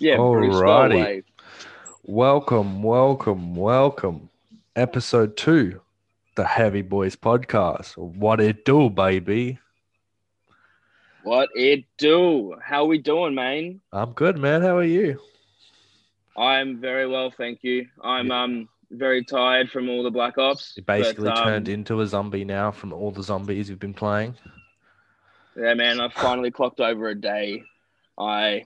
[0.00, 1.24] Yeah, Alrighty.
[2.04, 4.30] Welcome, welcome, welcome.
[4.74, 5.82] Episode two,
[6.36, 7.98] the Heavy Boys podcast.
[7.98, 9.58] What it do, baby?
[11.22, 12.56] What it do?
[12.64, 13.82] How we doing, man?
[13.92, 14.62] I'm good, man.
[14.62, 15.20] How are you?
[16.34, 17.86] I'm very well, thank you.
[18.02, 20.72] I'm um very tired from all the Black Ops.
[20.78, 23.92] You basically but, um, turned into a zombie now from all the zombies you've been
[23.92, 24.34] playing.
[25.54, 27.64] Yeah, man, I've finally clocked over a day.
[28.20, 28.64] I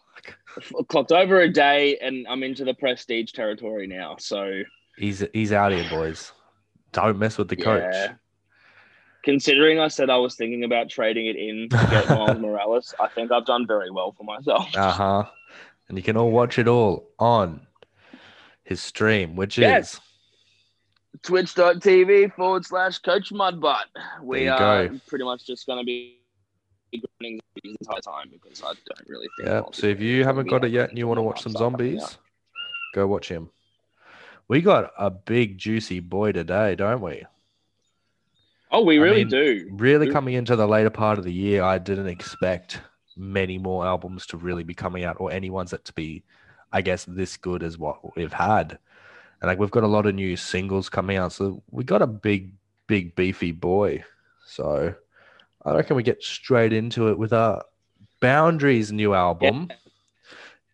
[0.88, 4.16] clocked over a day, and I'm into the prestige territory now.
[4.18, 4.62] So
[4.96, 6.32] He's he's out here, boys.
[6.92, 7.82] Don't mess with the coach.
[7.92, 8.14] yeah.
[9.24, 13.08] Considering I said I was thinking about trading it in to get Miles Morales, I
[13.08, 14.68] think I've done very well for myself.
[14.76, 15.24] Uh huh.
[15.88, 17.66] And you can all watch it all on
[18.64, 19.94] his stream, which Yes.
[19.94, 20.00] is
[21.22, 23.84] twitch.tv forward slash coach mudbutt.
[24.22, 25.00] We are go.
[25.08, 26.18] pretty much just going to be
[27.20, 29.48] running the entire time because I don't really think.
[29.48, 29.62] yeah.
[29.72, 32.18] So if you haven't got it yet and you want to watch some zombies,
[32.94, 33.50] go watch him.
[34.48, 37.24] We got a big juicy boy today, don't we?
[38.70, 39.68] Oh, we I really mean, do.
[39.72, 42.80] Really coming into the later part of the year, I didn't expect
[43.16, 46.24] many more albums to really be coming out or any ones that to be,
[46.72, 48.78] I guess, this good as what we've had.
[49.40, 51.32] And like we've got a lot of new singles coming out.
[51.32, 52.52] So we got a big,
[52.86, 54.04] big beefy boy.
[54.46, 54.94] So
[55.64, 57.64] I reckon we get straight into it with uh, our
[58.20, 59.70] Boundaries new album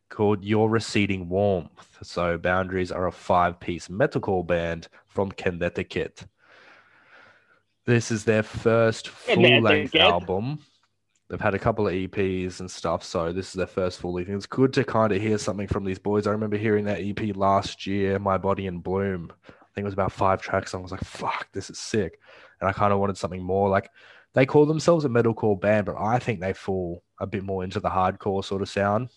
[0.08, 1.98] called Your Receding Warmth.
[2.02, 6.24] So Boundaries are a five-piece metalcore band from Connecticut.
[7.86, 10.60] This is their first full-length album.
[11.28, 14.30] They've had a couple of EPs and stuff, so this is their first full length.
[14.30, 16.26] It's good to kind of hear something from these boys.
[16.26, 19.32] I remember hearing that EP last year, My Body in Bloom.
[19.48, 20.74] I think it was about five tracks.
[20.74, 22.18] And I was like, "Fuck, this is sick,"
[22.60, 23.68] and I kind of wanted something more.
[23.68, 23.90] Like
[24.34, 27.80] they call themselves a metalcore band, but I think they fall a bit more into
[27.80, 29.08] the hardcore sort of sound.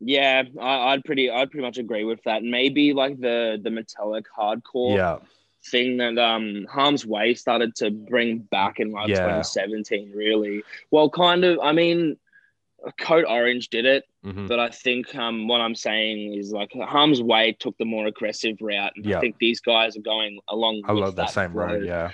[0.00, 2.42] Yeah, I, I'd pretty, I'd pretty much agree with that.
[2.42, 5.18] Maybe like the the metallic hardcore Yeah,
[5.66, 9.16] thing that um Harm's Way started to bring back in like Yeah.
[9.16, 10.12] 2017.
[10.14, 11.58] Really, well, kind of.
[11.60, 12.16] I mean,
[13.00, 14.04] Code Orange did it.
[14.22, 18.06] hmm But I think um, what I'm saying is like Harm's Way took the more
[18.06, 19.16] aggressive route, and Yeah.
[19.18, 20.82] I think these guys are going along.
[20.86, 21.64] I love that same flow.
[21.66, 21.84] road.
[21.84, 22.12] Yeah,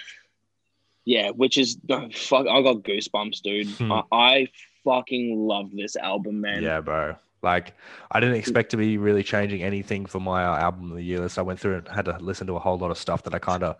[1.04, 2.46] yeah, which is oh, fuck.
[2.46, 3.68] I got goosebumps, dude.
[3.68, 3.92] Hmm.
[3.92, 4.48] I, I
[4.84, 6.62] fucking love this album, man.
[6.62, 7.16] yeah, bro.
[7.42, 7.74] Like
[8.10, 11.20] I didn't expect to be really changing anything for my uh, album of the year
[11.20, 11.38] list.
[11.38, 13.38] I went through and had to listen to a whole lot of stuff that I
[13.38, 13.76] kind of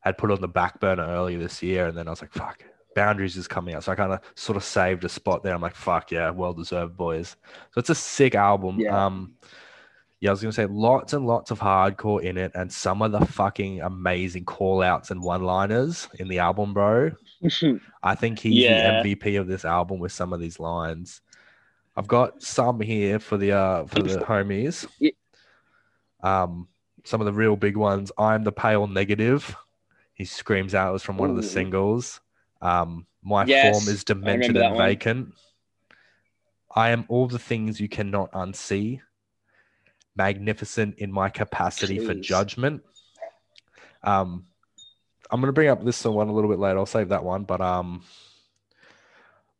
[0.00, 2.64] had put on the back burner earlier this year, and then I was like, "Fuck,
[2.94, 5.54] Boundaries is coming out," so I kind of sort of saved a spot there.
[5.54, 7.36] I'm like, "Fuck yeah, well deserved, boys."
[7.72, 8.80] So it's a sick album.
[8.80, 9.04] Yeah.
[9.06, 9.34] Um,
[10.24, 13.12] yeah, I was gonna say lots and lots of hardcore in it, and some of
[13.12, 17.10] the fucking amazing call outs and one liners in the album, bro.
[18.02, 19.02] I think he's Yeah.
[19.02, 21.20] the MVP of this album with some of these lines.
[21.94, 24.86] I've got some here for the uh for the homies.
[24.98, 25.10] Yeah.
[26.22, 26.68] Um,
[27.04, 28.10] some of the real big ones.
[28.16, 29.54] I'm the pale negative.
[30.14, 30.88] He screams out.
[30.88, 32.22] It was from one of the singles.
[32.62, 34.86] Um, my Yes, form is dimension remember that and one.
[34.88, 35.34] vacant.
[36.74, 39.02] I am all the things you cannot unsee.
[40.16, 42.82] Magnificent in my capacity for judgment.
[44.02, 44.46] Um,
[45.30, 46.78] I'm gonna bring up this one a little bit later.
[46.78, 48.04] I'll save that one, but um,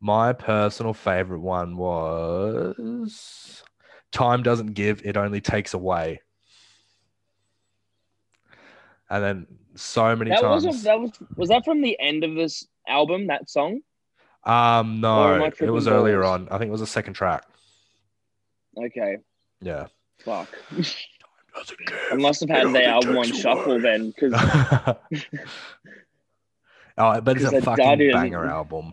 [0.01, 3.63] my personal favorite one was
[4.13, 6.21] "Time doesn't give; it only takes away."
[9.11, 10.65] And then so many that times.
[10.65, 13.27] was a, that was was that from the end of this album.
[13.27, 13.81] That song.
[14.45, 16.49] um, no, it was earlier on.
[16.51, 17.45] I think it was the second track.
[18.77, 19.17] Okay,
[19.61, 19.87] Yeah.
[20.25, 20.49] Fuck.
[22.11, 24.33] I must have had the album on shuffle then, because
[26.99, 28.93] oh, but it's a fucking did- banger album.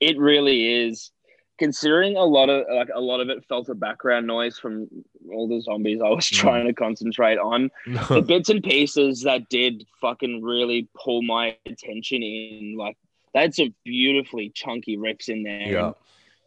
[0.00, 1.10] it really is.
[1.58, 4.88] Considering a lot of like a lot of it felt a background noise from
[5.32, 6.32] all the zombies I was Mm.
[6.36, 7.70] trying to concentrate on.
[8.10, 12.76] the bits and pieces that did fucking really pull my attention in.
[12.76, 12.98] Like
[13.32, 15.60] they had some beautifully chunky riffs in there.
[15.72, 15.92] yeah.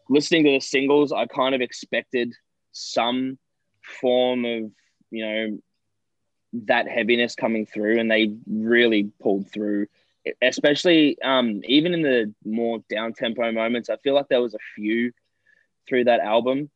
[0.09, 2.35] Listening to the singles, I kind of expected
[2.79, 3.37] some
[3.81, 4.71] form of
[5.11, 5.59] you know
[6.65, 9.87] that heaviness coming through, and they really pulled through.
[10.41, 14.59] Especially um, even in the more down tempo moments, I feel like there was a
[14.75, 15.11] few
[15.87, 16.69] through that album.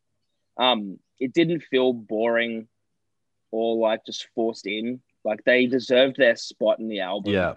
[0.57, 2.67] Um, it didn't feel boring
[3.51, 5.01] or like just forced in.
[5.23, 7.33] Like they deserved their spot in the album.
[7.33, 7.55] Yeah.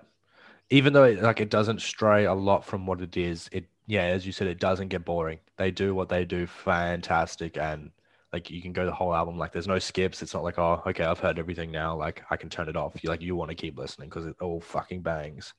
[0.71, 4.03] Even though it, like it doesn't stray a lot from what it is, it yeah,
[4.03, 5.39] as you said, it doesn't get boring.
[5.57, 7.93] They do what they do fantastic and
[8.33, 10.23] like you can go the whole album like there's no skips.
[10.23, 11.97] It's not like, oh, okay, I've heard everything now.
[11.97, 13.03] Like I can turn it off.
[13.03, 15.55] You like you want to keep listening because it all fucking bangs.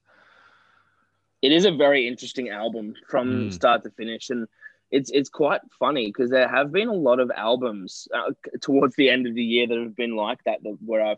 [1.42, 3.54] it is a very interesting album from Mm.
[3.54, 4.48] start to finish and
[4.90, 8.32] it's it's quite funny because there have been a lot of albums uh,
[8.62, 11.18] towards the end of the year that have been like that, that where I've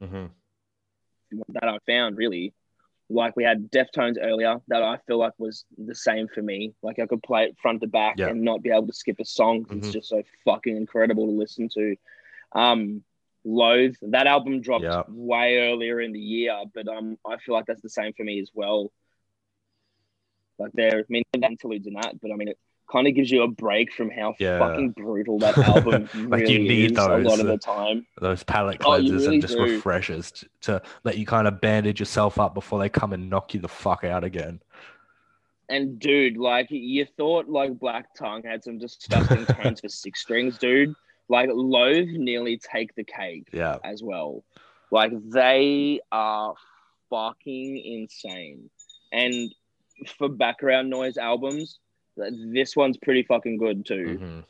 [0.00, 0.26] hmm
[1.48, 2.52] that I found really.
[3.12, 6.72] Like we had Deftones earlier, that I feel like was the same for me.
[6.80, 8.28] Like I could play it front to back Yeah.
[8.28, 9.66] and not be able to skip a song.
[9.70, 9.92] It's Mhm.
[9.92, 11.96] just so fucking incredible to listen to.
[12.52, 13.04] Um,
[13.44, 15.02] Loathe, that album dropped Yeah.
[15.08, 18.38] way earlier in the year, but um, I feel like that's the same for me
[18.40, 18.92] as well.
[20.58, 22.58] Like there, I mean, interludes in that, but I mean, it
[22.90, 24.58] kind of gives you a break from how Yeah.
[24.58, 27.58] fucking brutal that album Like, really you need is a lot those, of uh, the
[27.58, 28.06] time.
[28.20, 29.62] Those palate Oh, cleansers really and just do.
[29.62, 33.54] refreshers t- to let you kind of bandage yourself up before they come and knock
[33.54, 34.60] you the fuck out again.
[35.68, 40.58] And dude, like you thought, like Black Tongue had some disgusting tones for six strings,
[40.58, 40.94] dude.
[41.28, 43.76] Like Loathe nearly take the cake Yeah.
[43.84, 44.42] as well.
[44.90, 46.54] Like they are
[47.08, 48.68] fucking insane.
[49.12, 49.54] And
[50.18, 51.78] for background noise albums,
[52.28, 54.18] this one's pretty fucking good too.
[54.20, 54.44] Mhm.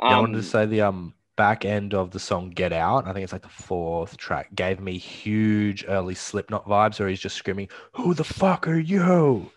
[0.00, 3.06] Yeah, I wanted to Um, say the um back end of the song "Get Out."
[3.06, 4.54] I think it's like the fourth track.
[4.54, 9.50] Gave me huge early Slipknot vibes, where he's just screaming, "Who the fuck are you?"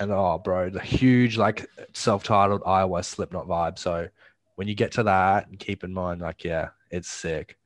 [0.00, 3.78] And oh, bro, the huge like self-titled Iowa Slipknot vibe.
[3.78, 4.08] So
[4.56, 7.56] when you get to that, keep in mind, like, yeah, it's sick.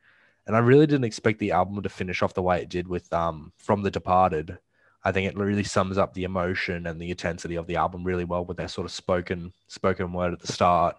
[0.46, 3.12] And I really didn't expect the album to finish off the way it did with
[3.12, 4.58] um From the Departed.
[5.02, 8.24] I think it really sums up the emotion and the intensity of the album really
[8.24, 10.96] well with their sort of spoken spoken word at the start.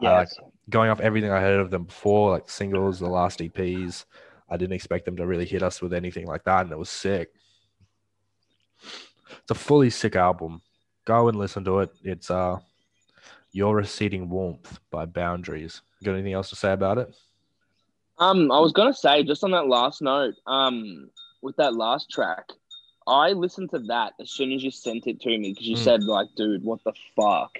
[0.00, 0.38] Yes.
[0.68, 4.04] going off everything I heard of them before, like singles, the last EPs.
[4.48, 6.90] I didn't expect them to really hit us with anything like that, and it was
[6.90, 7.30] sick.
[8.82, 10.60] It's a fully sick album.
[11.04, 11.90] Go and listen to it.
[12.02, 12.58] It's uh
[13.52, 15.82] Your Receding Warmth by Boundaries.
[16.04, 17.14] Got anything else to say about it?
[18.18, 21.10] Um, I was gonna say just on that last note, um,
[21.40, 22.44] with that last track,
[23.06, 25.76] I listened to that as soon as you sent it to me because you Hmm.
[25.76, 27.58] said like, dude, what the fuck?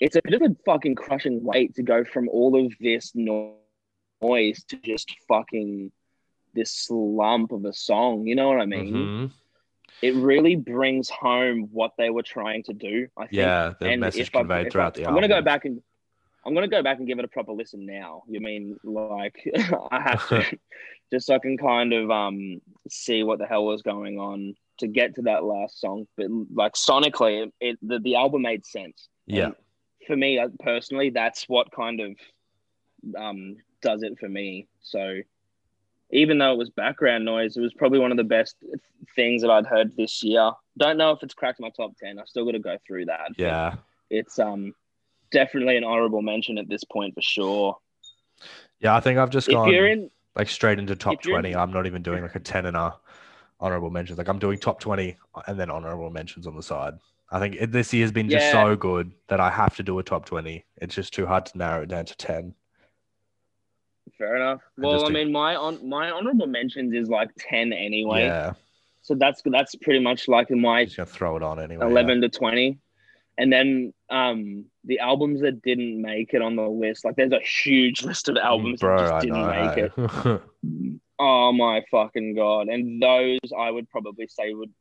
[0.00, 4.64] It's a bit of a fucking crushing weight to go from all of this noise
[4.68, 5.92] to just fucking
[6.54, 8.94] this slump of a song you know what i mean?
[8.94, 9.30] Mhm.
[10.02, 13.32] it really brings home what they were trying to do i think.
[13.32, 15.28] Yeah, the And message I- conveyed if throughout I, the i'm album.
[15.28, 15.82] gonna go back and
[16.44, 18.22] i'm gonna go back and give it a proper listen now.
[18.28, 19.36] You mean like
[19.90, 20.44] i have to
[21.12, 24.86] just so i can kind of um see what the hell was going on to
[24.88, 29.08] get to that last song but like sonically it, it the, the album made sense
[29.26, 29.46] Yeah.
[29.46, 29.54] And
[30.06, 32.16] for me uh, personally that's what kind of
[33.18, 35.18] um does it for me so
[36.10, 38.56] even though it was background noise it was probably one of the best
[39.14, 42.28] things that i'd heard this year don't know if it's cracked my top 10 i've
[42.28, 43.74] still got to go through that Yeah.
[44.10, 44.74] it's um
[45.30, 47.76] definitely an honorable mention at this point for sure.
[48.78, 51.56] Yeah, I think I've just If gone in, like straight into top if you're- 20.
[51.56, 52.94] I'm not even doing like a 10 and a
[53.60, 54.18] honorable mentions.
[54.18, 55.16] Like I'm doing top 20
[55.46, 56.94] and then honorable mentions on the side.
[57.30, 58.52] I think it, this year's been just Yeah.
[58.64, 60.64] so good that I have to do a top 20.
[60.82, 62.54] It's just too hard to narrow it down to 10.
[64.18, 64.60] fair enough.
[64.76, 68.24] And Well, just I to- mean, my on my honorable mentions is like ten anyway.
[68.24, 68.52] Yeah.
[69.02, 71.84] So that's that's pretty much like in my Just to throw it on anyway.
[71.84, 71.90] yeah.
[71.90, 72.78] eleven to twenty,
[73.38, 77.04] and then um the albums that didn't make it on the list.
[77.04, 80.22] Like, there's a huge list of albums Mm, Bro, that just I didn't know.
[80.22, 80.90] make it.
[81.26, 82.68] Oh my fucking god!
[82.68, 84.72] And those I would probably say would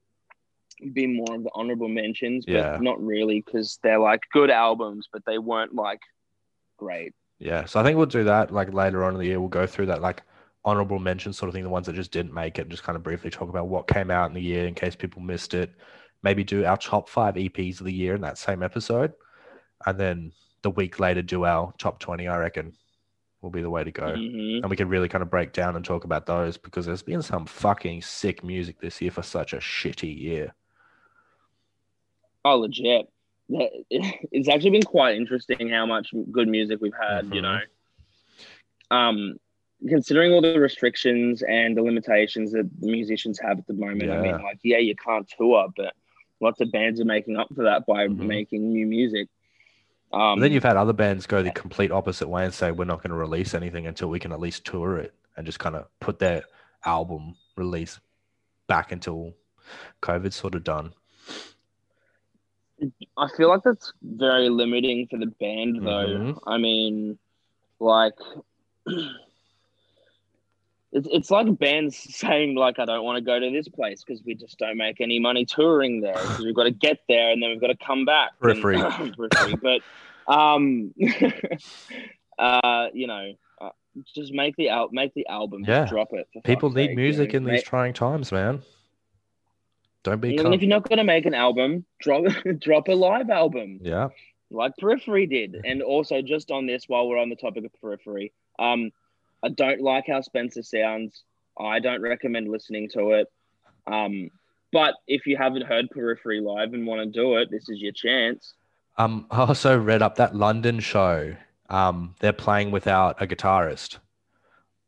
[0.92, 2.78] be more of the honorable mentions, but Yeah.
[2.82, 6.02] not really because they're like good albums, but they weren't like
[6.78, 7.14] great.
[7.40, 9.40] Yeah, so I think we'll do that like later on in the year.
[9.40, 10.22] We'll go through that like
[10.66, 12.98] honorable mention sort of thing, the ones that just didn't make it, and just kind
[12.98, 15.72] of briefly talk about what came out in the year in case people missed it.
[16.24, 19.14] Maybe do our top five EPs of the year in that same episode,
[19.86, 22.28] and then the week later do our top twenty.
[22.28, 22.74] I reckon
[23.44, 24.62] will be the way to go, Mhm.
[24.62, 27.22] and we can really kind of break down and talk about those because there's been
[27.22, 30.56] some fucking sick music this year for such a shitty year.
[32.46, 33.08] Oh, legit.
[34.32, 37.44] It's actually been quite interesting how much good music we've had, you Mhm.
[37.44, 37.60] know.
[38.90, 39.40] Um,
[39.88, 44.18] considering all the restrictions and the limitations that the musicians have at the moment, I
[44.18, 45.94] mean, like, yeah, you can't tour, but
[46.40, 48.18] lots of bands are making up for that by Mhm.
[48.18, 49.28] making new music.
[50.14, 53.02] Um, then you've had other bands go the complete opposite way and say we're not
[53.02, 55.88] going to release anything until we can at least tour it and just kind of
[56.00, 56.44] put their
[56.86, 58.00] album release
[58.68, 59.34] back until
[60.04, 60.94] COVID's sort of done.
[63.18, 66.08] I feel like that's very limiting for the band, though.
[66.08, 66.40] Mhm.
[66.46, 67.18] I mean,
[67.80, 68.14] like,
[70.94, 74.24] it's it's like bands saying like, I don't want to go to this place because
[74.24, 77.42] we just don't make any money touring there because we've got to get there and
[77.42, 78.32] then we've got to come back.
[78.42, 78.78] And- Periphery.
[79.18, 79.56] periphery.
[79.62, 80.94] But, um,
[82.40, 83.70] uh, you know, uh,
[84.16, 85.64] just make the al- make the album.
[85.68, 85.86] Yeah.
[85.86, 86.28] Drop it.
[86.44, 87.52] People need sake, music you in know?
[87.52, 88.62] these Ma- trying times, man.
[90.04, 90.34] Don't be.
[90.34, 92.24] Even if you're not gonna make an album, drop
[92.60, 93.80] drop a live album.
[93.82, 94.10] yeah.
[94.52, 95.62] like Periphery did.
[95.66, 98.92] And also, just on this, while we're on the topic of Periphery, um,
[99.44, 101.24] I don't like how Spencer sounds.
[101.60, 103.28] I don't recommend listening to it.
[103.86, 104.30] Um,
[104.72, 107.92] but if you haven't heard Periphery live and want to do it, this is your
[107.92, 108.54] chance.
[108.98, 111.36] Um, I also read up that London show.
[111.70, 113.98] Um, they're playing without a guitarist.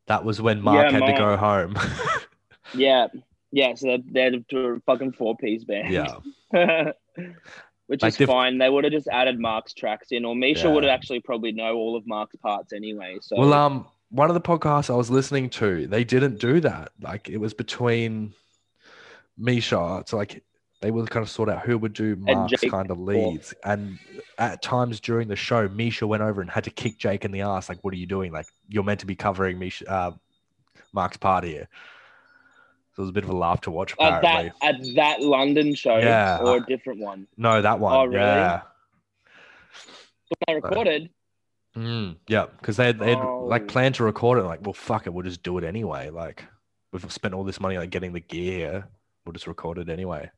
[0.06, 1.76] That was when Mark Yeah, had to go home.
[2.74, 3.06] Yeah,
[3.52, 3.74] yeah.
[3.76, 5.92] So they're, they're a fucking four piece band.
[5.92, 6.16] yeah.
[7.86, 8.58] Which Like is they've- fine.
[8.58, 10.74] They would have just added Mark's tracks in, or Misha Yeah.
[10.74, 13.18] would have actually probably know all of Mark's parts anyway.
[13.20, 13.86] So Well, um,
[14.16, 16.92] one of the podcasts I was listening to, they didn't do that.
[17.00, 18.32] Like it was between
[19.36, 19.98] Misha.
[20.00, 20.42] It's like
[20.80, 23.52] they would kind of sort out who would do Mark's kind of leads.
[23.64, 23.98] And
[24.38, 27.42] at times during the show, Misha went over and had to kick Jake in the
[27.42, 27.68] ass.
[27.68, 28.32] Like, what are you doing?
[28.32, 30.10] Like, you're meant to be covering Misha, uh,
[30.92, 31.68] Mark's part here.
[32.94, 33.92] So it was a bit of a laugh to watch.
[34.00, 36.38] at Apparently, that at that London show, Yeah.
[36.42, 37.26] or a different one.
[37.36, 37.94] no, that one.
[37.94, 38.16] Oh, really?
[38.20, 38.62] Yeah.
[40.46, 41.10] They recorded.
[41.76, 43.44] Mm, yeah, because they they Oh.
[43.48, 44.44] like planned to record it.
[44.44, 46.08] Like, well, fuck it, we'll just do it anyway.
[46.10, 46.44] Like,
[46.92, 48.88] we've spent all this money like getting the gear.
[49.24, 50.30] We'll just record it anyway.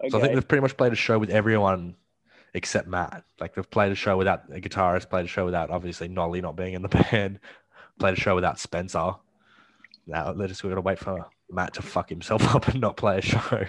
[0.00, 0.10] Okay.
[0.10, 1.96] So I think they've pretty much played a show with everyone
[2.54, 3.24] except Matt.
[3.40, 6.56] Like they've played a show without a guitarist, played a show without obviously Nolly not
[6.56, 7.40] being in the band,
[7.98, 9.12] played a show without Spencer.
[10.06, 13.22] Now they're just gonna wait for Matt to fuck himself up and not play a
[13.22, 13.64] show.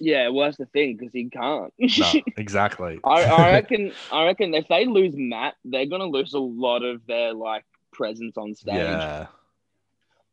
[0.00, 1.72] Yeah, well, that's the thing because he can't.
[1.78, 3.00] No, exactly.
[3.04, 3.92] I, I reckon.
[4.12, 8.36] I reckon if they lose Matt, they're gonna lose a lot of their like presence
[8.36, 8.74] on stage.
[8.74, 9.26] yeah.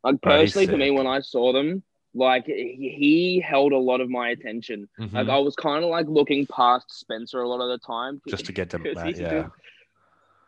[0.03, 1.83] Like personally, for me, when I saw them,
[2.15, 4.89] like he he held a lot of my attention.
[4.99, 5.13] Mhm.
[5.13, 8.45] Like I was kind of like looking past Spencer a lot of the time, just
[8.45, 9.47] to get to Matt, yeah.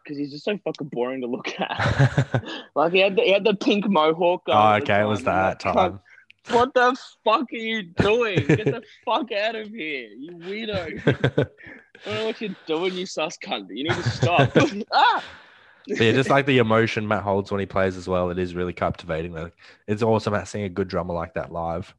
[0.03, 2.43] because he's just so fucking boring to look at.
[2.75, 4.41] like he had the, he had the pink mohawk.
[4.47, 5.99] oh, okay, it was that time.
[6.49, 8.45] What the fuck are you doing?
[8.45, 11.47] Get the fuck out of here, you weirdo.
[12.05, 13.67] I don't know what you're doing, you sus cunt.
[13.69, 14.51] You need to stop.
[14.91, 15.23] ah!
[15.87, 18.73] Yeah, just like the emotion Matt holds when he plays as well, it is really
[18.73, 19.33] captivating.
[19.33, 19.53] Like,
[19.87, 21.93] it's awesome at seeing a good drummer like that live.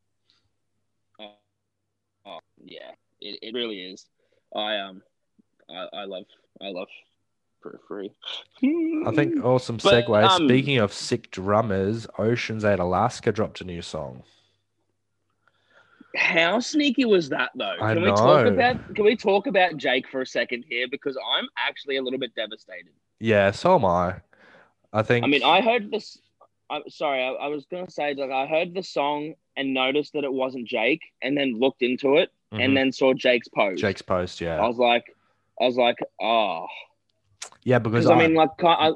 [1.20, 4.06] Oh, yeah, it, it really is.
[4.54, 5.02] I um,
[5.70, 6.24] I, I love
[6.62, 6.88] I love
[7.64, 8.12] periphery.
[9.06, 10.24] I think awesome But, segue.
[10.28, 14.22] um, Speaking of sick drummers, Ocean's Ate Alaska dropped a new song.
[16.16, 17.74] How sneaky was that though?
[17.80, 20.86] I Can we talk about can we talk about Jake for a second here?
[20.88, 22.92] Because I'm actually a little bit devastated.
[23.18, 24.16] Yeah, so am I.
[24.92, 25.24] I think.
[25.24, 26.18] I mean, I heard this.
[26.70, 30.22] I'm sorry, I, I was gonna say like I heard the song and noticed that
[30.24, 32.64] it wasn't Jake, and then looked into it, Mhm.
[32.64, 33.80] and then saw Jake's post.
[33.80, 34.60] Jake's post, yeah.
[34.60, 35.16] I was like,
[35.60, 36.66] I was like, oh,
[37.64, 38.92] yeah, because I I, mean, like, I,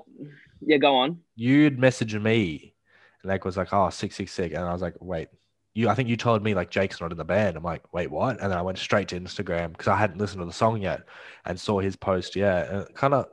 [0.61, 1.21] yeah, go on.
[1.37, 2.75] you'd message me,
[3.23, 5.28] and like was like, oh, sick, sick, sick, and I was like, wait,
[5.75, 7.57] you, I think you told me like Jake's not in the band.
[7.57, 8.40] I'm like, wait, what?
[8.40, 11.02] And then I went straight to Instagram because I hadn't listened to the song yet,
[11.45, 13.26] and saw his post, yeah, kind of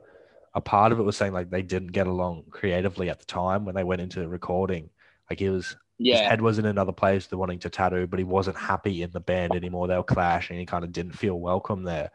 [0.54, 3.64] a part of it was saying like they didn't get along creatively at the time
[3.64, 4.90] when they went into recording.
[5.30, 5.76] Like he was
[6.08, 9.02] his Yeah, head was in another place to wanting to tattoo, but he wasn't happy
[9.02, 9.88] in the band anymore.
[9.88, 10.58] They were clashing.
[10.58, 12.10] He kind of didn't feel welcome there.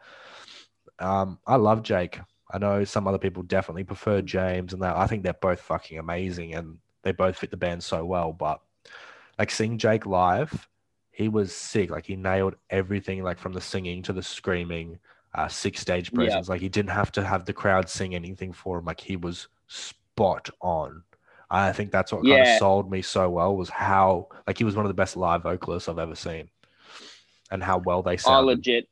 [0.98, 2.20] Um, I love Jake.
[2.52, 5.98] I know some other people definitely prefer James, and that I think they're both fucking
[5.98, 8.32] amazing, and they both fit the band so well.
[8.32, 8.60] But
[9.38, 10.68] like seeing Jake live,
[11.10, 11.90] he was sick.
[11.90, 14.98] Like he nailed everything, like from the singing to the screaming,
[15.34, 16.16] uh, six stage Yeah.
[16.16, 16.48] presence.
[16.48, 18.84] Like he didn't have to have the crowd sing anything for him.
[18.84, 21.02] Like he was spot on.
[21.50, 24.74] I think that's what kind of sold me so well was how like he was
[24.74, 26.48] one of the best live vocalists I've ever seen,
[27.50, 28.58] and how well they I sounded.
[28.58, 28.88] legit.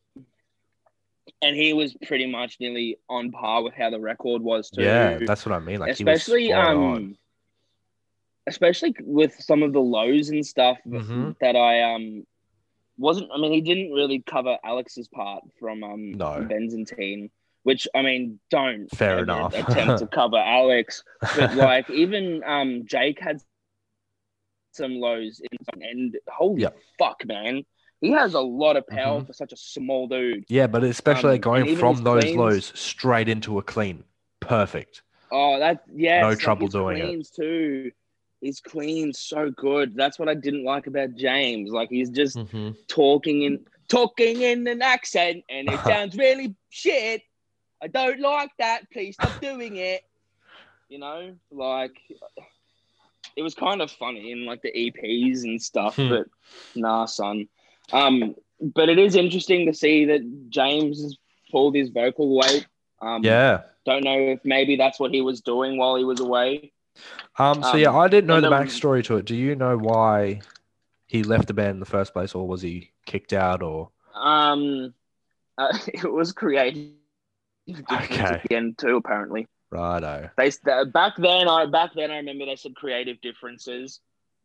[1.43, 4.83] And he was pretty much nearly on par with how the record was too.
[4.83, 5.81] yeah, that's what I mean.
[5.81, 7.17] Like especially um, on.
[8.47, 11.37] especially with some of the lows and stuff Mhm.
[11.41, 12.25] that I um
[12.99, 13.31] wasn't.
[13.35, 16.47] I mean, he didn't really cover Alex's part from um No.
[16.51, 17.31] Benzaiten,
[17.63, 19.55] which I mean, don't Fair ever enough.
[19.55, 21.03] attempt to cover Alex,
[21.37, 23.41] but like even um Jake had
[24.73, 26.79] some lows in and holy Yep.
[26.99, 27.65] fuck, man.
[28.01, 29.27] He has a lot of power Mhm.
[29.27, 30.45] for such a small dude.
[30.49, 34.05] Yeah, but especially um, going from those cleans- lows straight into a clean,
[34.41, 35.03] perfect.
[35.31, 36.23] Oh, that yeah.
[36.23, 37.09] No trouble doing it.
[37.21, 37.93] it too.
[38.41, 39.95] He's clean, so good.
[39.95, 41.71] That's what I didn't like about James.
[41.71, 42.75] Like he's just Mhm.
[42.89, 47.23] talking in talking in an accent, and it sounds really shit.
[47.83, 48.91] I don't like that.
[48.91, 50.03] Please stop doing it.
[50.89, 52.01] You know, like
[53.37, 56.09] it was kind of funny in like the EPs and stuff, Hmm.
[56.09, 56.27] but
[56.75, 57.47] nah, son.
[57.93, 61.17] Um, but it is interesting to see that James has
[61.51, 62.67] pulled his vocal weight.
[63.01, 63.63] Um, Yeah.
[63.87, 66.73] Don't know if maybe that's what he was doing while he was away.
[67.39, 67.63] Um.
[67.63, 69.25] So yeah, Um, I didn't know the then- backstory to it.
[69.25, 70.41] Do you know why
[71.07, 73.91] he left the band in the first place, or was he kicked out, or?
[74.15, 74.93] Um,
[75.57, 76.91] uh, it was creative
[77.67, 78.23] difference Okay.
[78.23, 78.97] at the end too.
[78.97, 80.29] Apparently, Righto.
[80.37, 80.51] they
[80.93, 81.49] back then.
[81.49, 84.01] I back then I remember they said creative differences,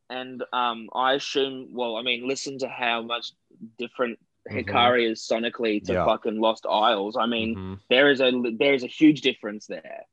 [0.09, 1.69] and um, I assume.
[1.71, 3.31] Well, I mean, listen to how much
[3.77, 4.19] different
[4.49, 4.65] Mhm.
[4.65, 6.05] Hikari is sonically to Yeah.
[6.05, 7.17] fucking Lost Isles.
[7.17, 7.79] I mean, Mhm.
[7.89, 10.05] there is a there is a huge difference there.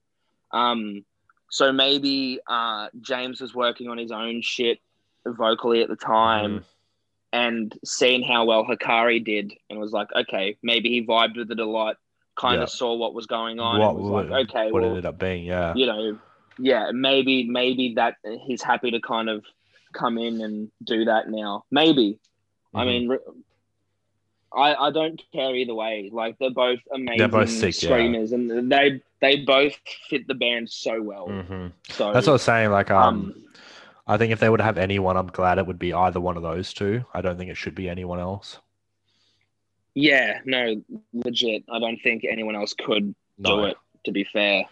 [0.52, 1.04] Um,
[1.50, 4.80] so maybe uh, James was working on his own shit
[5.26, 6.64] vocally at the time, Mhm.
[7.34, 11.61] and seeing how well Hikari did, and was like, okay, maybe he vibed with it
[11.61, 11.96] a lot.
[12.34, 12.62] Kind Yeah.
[12.62, 13.78] of saw what was going on.
[13.80, 15.44] what and was what, like, okay, what it well, ended up being?
[15.44, 15.75] Yeah.
[15.75, 16.18] you know,
[16.58, 19.44] yeah, maybe maybe that he's happy to kind of
[19.92, 21.64] come in and do that now.
[21.70, 22.18] Maybe.
[22.75, 22.87] I Mhm.
[22.87, 23.18] mean,
[24.54, 26.11] I I don't care either way.
[26.12, 27.88] Like they're both amazing both sick, yeah.
[27.90, 29.75] screamers, and they they both
[30.08, 31.28] fit the band so well.
[31.28, 31.72] Mhm.
[31.90, 32.70] So That's what I was saying.
[32.70, 33.44] Like, um, um,
[34.06, 36.42] I think if they would have anyone, I'm glad it would be either one of
[36.42, 37.04] those two.
[37.14, 38.58] I don't think it should be anyone else.
[39.94, 40.82] yeah, no,
[41.12, 41.64] legit.
[41.70, 43.56] I don't think anyone else could No.
[43.56, 43.76] do it.
[44.06, 44.64] To be fair,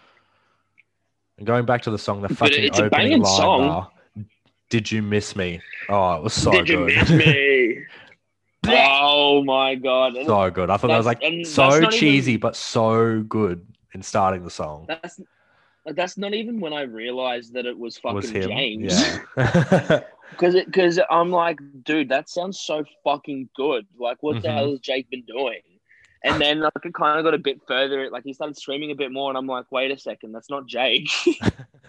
[1.38, 3.68] And going back to the song, the But fucking it's a opening line, song.
[3.68, 3.90] bar,
[4.70, 5.60] Did you miss me?
[5.88, 6.88] Oh, it was so did good.
[6.88, 7.84] Did you miss me?
[8.68, 10.70] oh my god, so good.
[10.70, 14.50] I thought that was like so not even- cheesy, but so good in starting the
[14.50, 14.86] song.
[14.88, 15.20] that's
[15.86, 18.30] that's not even when I realized that it was fucking was.
[18.30, 19.18] James.
[19.36, 20.00] Yeah.
[20.30, 23.84] Because because I'm like, dude, that sounds so fucking good.
[23.98, 24.54] Like, what the Mhm.
[24.54, 25.60] hell has Jake been doing?
[26.22, 28.08] And then like it kind of got a bit further.
[28.10, 30.66] Like he started screaming a bit more, and I'm like, wait a second, that's not
[30.66, 31.08] Jake.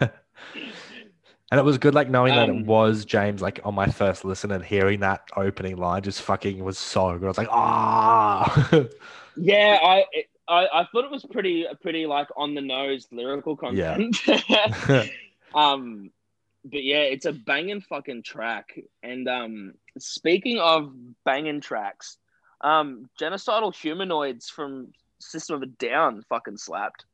[1.52, 3.42] and it was good, like knowing that it Um, was James.
[3.42, 7.26] Like on my first listen and hearing that opening line, just fucking was so good.
[7.26, 8.80] I was like, ah,
[9.36, 13.58] yeah, I, it, I I thought it was pretty pretty like on the nose lyrical
[13.70, 13.98] Yeah.
[13.98, 14.16] content.
[15.54, 16.10] um,
[16.64, 18.78] but yeah, it's a banging fucking track.
[19.02, 22.16] And um, speaking of banging tracks,
[22.62, 27.04] um, genocidal humanoids from System of a Down fucking slapped.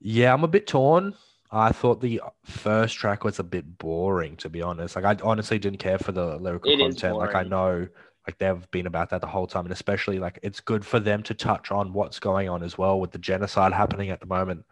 [0.00, 1.14] yeah, I'm a bit torn.
[1.50, 4.96] I thought the first track was a bit boring, to be honest.
[4.96, 7.16] Like, I honestly didn't care for the lyrical It content.
[7.16, 7.86] Like, I know,
[8.26, 11.22] like they've been about that the whole time, and especially like it's good for them
[11.24, 14.64] to touch on what's going on as well with the genocide happening at the moment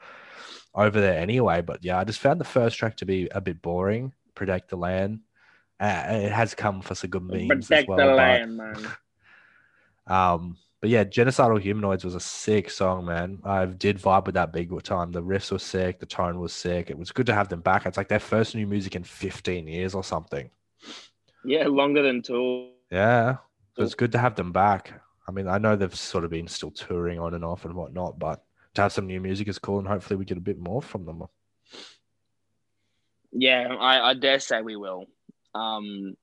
[0.74, 1.62] over there anyway.
[1.62, 4.12] But yeah, I just found the first track to be a bit boring.
[4.34, 5.20] Protect the land.
[5.78, 7.98] Uh, it has come for some good memes as Protect well.
[7.98, 8.87] the but- land, man.
[10.08, 13.38] um, but yeah, Genocidal Humanoids was a sick song, man.
[13.42, 15.12] I did vibe with that big time.
[15.12, 16.90] The riffs were sick, the tone was sick.
[16.90, 17.86] It was good to have them back.
[17.86, 20.50] It's like their first new music in 15 years or something.
[21.42, 22.72] Yeah, longer than Tool.
[22.90, 23.38] Yeah.
[23.74, 25.00] So it's good to have them back.
[25.26, 28.18] I mean, I know they've sort of been still touring on and off and whatnot,
[28.18, 28.44] but
[28.74, 31.06] to have some new music is cool and hopefully we get a bit more from
[31.06, 31.22] them.
[33.32, 35.06] Yeah, I, I dare say we will.
[35.54, 36.14] Um,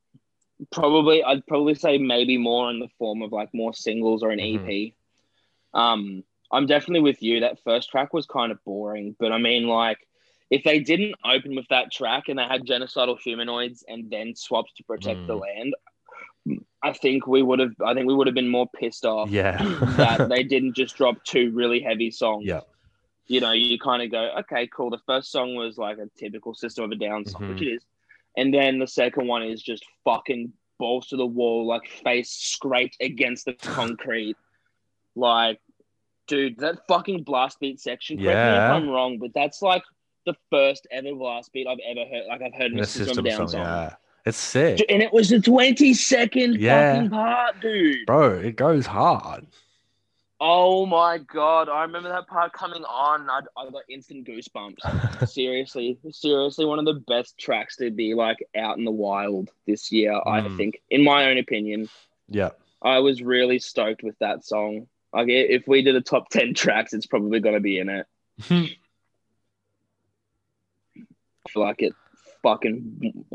[0.72, 4.40] probably, I'd probably say maybe more in the form of like more singles or an
[4.40, 4.56] Mhm.
[4.68, 4.94] EP.
[5.74, 7.40] Um, I'm definitely with you.
[7.40, 10.06] That first track was kind of boring, but I mean, like,
[10.50, 14.76] if they didn't open with that track and they had genocidal humanoids and then swapped
[14.76, 15.42] to protect the Mm.
[15.42, 15.76] land,
[16.84, 17.74] I think we would have.
[17.86, 19.58] I think we would have been more pissed off Yeah.
[19.98, 22.46] that they didn't just drop two really heavy songs.
[22.48, 22.62] Yeah.
[23.28, 24.90] You know, you kind of go, okay, cool.
[24.90, 27.50] The first song was like a typical System of a Down song, Mhm.
[27.50, 27.86] which it is.
[28.38, 32.98] And then the second one is just fucking balls to the wall, like face scraped
[33.02, 34.36] against the concrete.
[35.16, 35.60] like,
[36.28, 38.68] dude, that fucking blast beat section, correct me Yeah.
[38.68, 39.84] if I'm wrong, but that's like
[40.26, 42.28] the first ever blast beat I've ever heard.
[42.30, 43.48] Like, I've heard in a System system Down song.
[43.50, 43.60] song.
[43.62, 43.96] Yeah.
[44.26, 44.86] It's sick.
[44.88, 46.94] And it was the 20 second Yeah.
[46.96, 48.06] fucking part, dude.
[48.06, 49.46] Bro, it goes hard.
[50.44, 53.30] Oh my god, I remember that part coming on.
[53.30, 55.28] I, I got instant goosebumps.
[55.30, 59.92] seriously, seriously, one of the best tracks to be like out in the wild this
[59.92, 60.14] year.
[60.26, 60.58] I Mm.
[60.58, 61.90] think, in my own opinion,
[62.28, 62.50] yeah.
[62.82, 64.88] I was really stoked with that song.
[65.14, 68.08] Like, if we did a top ten tracks, it's probably gonna be in it.
[68.50, 68.70] I
[71.50, 71.94] feel like it
[72.42, 73.26] fucking.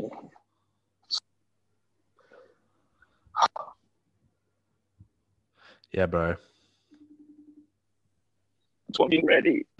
[5.91, 6.35] yeah, bro.
[9.09, 9.65] Being ready.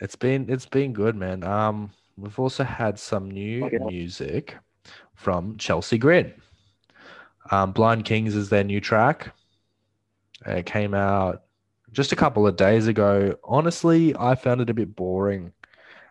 [0.00, 1.44] it's been it's been good, man.
[1.44, 3.78] Um, we've also had some new Okay.
[3.78, 4.56] music
[5.14, 6.32] from Chelsea Grin.
[7.50, 9.34] Um, Blind Kings is their new track.
[10.46, 11.42] It came out
[11.92, 13.36] just a couple of days ago.
[13.44, 15.52] Honestly, I found it a bit boring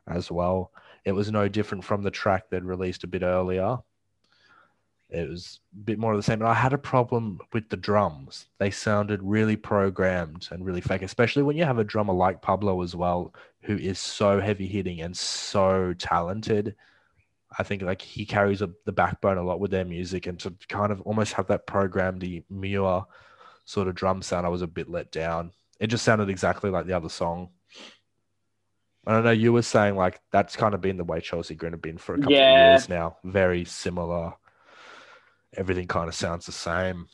[0.08, 0.71] as well.
[1.06, 3.77] It was no different from the track they'd released a bit earlier.
[5.13, 6.41] It was a bit more of the same.
[6.41, 8.47] And I had a problem with the drums.
[8.58, 12.82] They sounded really programmed and really fake, especially when you have a drummer like Pablo
[12.82, 16.76] as well, who is so heavy hitting and so talented.
[17.60, 20.52] I think like he carries a, the backbone a lot with their music, and to
[20.67, 23.04] kind of almost have that programmed Muir
[23.65, 25.52] sort of drum sound, I was a bit let down.
[25.80, 27.49] It just sounded exactly like the other song.
[29.06, 31.73] And I know you were saying like that's kind of been the way Chelsea Grin
[31.73, 32.65] have been for a couple Yeah.
[32.65, 33.17] of years now.
[33.23, 34.34] Very similar.
[35.55, 37.07] Everything kind of sounds the same.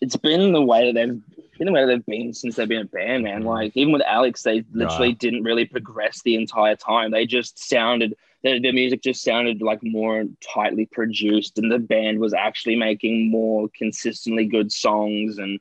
[0.00, 1.20] it's been the way that they've
[1.58, 3.42] been the way that they've been since they've been a band, man.
[3.42, 7.10] Like even with Alex, they literally didn't really progress the entire time.
[7.10, 12.18] They just sounded their, their music just sounded like more tightly produced, and the band
[12.18, 15.38] was actually making more consistently good songs.
[15.38, 15.60] And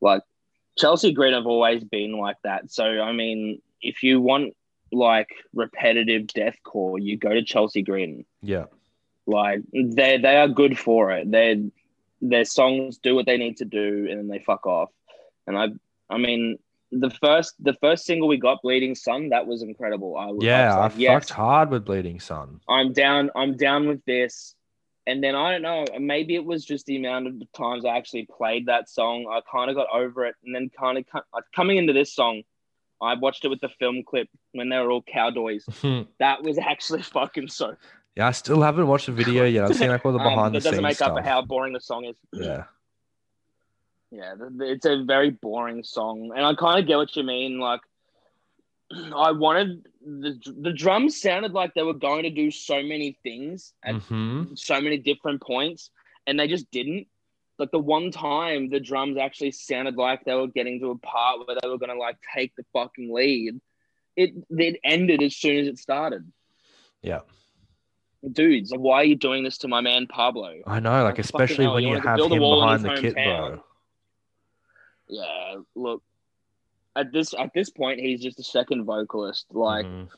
[0.00, 0.22] like
[0.76, 2.70] Chelsea Grin have always been like that.
[2.70, 4.54] So I mean, if you want
[4.92, 8.24] like repetitive deathcore, you go to Chelsea Grin.
[8.40, 8.66] Yeah.
[9.28, 11.30] Like they they are good for it.
[11.30, 11.70] They
[12.20, 14.90] their songs do what they need to do, and then they fuck off.
[15.46, 15.68] And I
[16.10, 16.58] I mean
[16.90, 20.16] the first the first single we got, Bleeding Sun, that was incredible.
[20.16, 22.60] I was, Yeah, I, I was like, yes, fucked hard with Bleeding Sun.
[22.68, 23.30] I'm down.
[23.36, 24.54] I'm down with this.
[25.06, 25.86] And then I don't know.
[25.98, 29.26] Maybe it was just the amount of times I actually played that song.
[29.30, 32.42] I kind of got over it, and then kind of uh, coming into this song,
[33.00, 35.64] I watched it with the film clip when they were all cowboys.
[36.18, 37.76] That was actually fucking so
[38.18, 39.64] yeah, I still haven't watched the video yet.
[39.64, 41.10] I've seen like all the behind Um, scenes that the doesn't make stuff.
[41.10, 42.16] up for how boring the song is.
[42.32, 42.64] yeah.
[44.10, 47.60] Yeah, it's a very boring song, and I kind of get what you mean.
[47.60, 47.80] Like,
[49.14, 53.72] I wanted the the drums sounded like they were going to do so many things
[53.84, 55.90] at hmm so many different points,
[56.26, 57.06] and they just didn't.
[57.58, 61.46] Like the one time, the drums actually sounded like they were getting to a part
[61.46, 63.60] where they were going to like take the fucking lead.
[64.16, 66.32] It it ended as soon as it started.
[67.02, 67.20] Yeah.
[68.32, 70.54] Dudes, like, why are you doing this to my man Pablo?
[70.66, 73.48] I know, like Fucking especially when you you have him behind the kit, hometown.
[73.48, 73.64] bro.
[75.08, 76.02] Yeah, look,
[76.96, 79.46] at this at this point, he's just a second vocalist.
[79.50, 80.08] Like Mhm.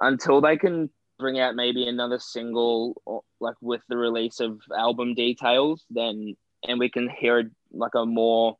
[0.00, 5.14] until they can bring out maybe another single, or, like with the release of album
[5.14, 6.36] details, then
[6.68, 8.58] and we can hear like a more,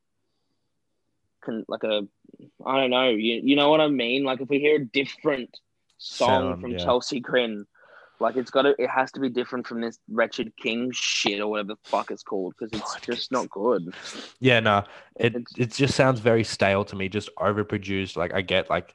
[1.44, 2.08] can like a,
[2.64, 4.24] I don't know, you you know what I mean?
[4.24, 5.60] Like if we hear a different
[5.98, 6.78] song Sound, from yeah.
[6.78, 7.66] Chelsea Grin.
[8.22, 11.48] Like it's got to, it has to be different from this wretched king shit or
[11.48, 13.92] whatever the fuck it's called because it's just not good.
[14.40, 14.84] Yeah, no,
[15.16, 18.16] it It's- it just sounds very stale to me, just overproduced.
[18.16, 18.94] Like I get like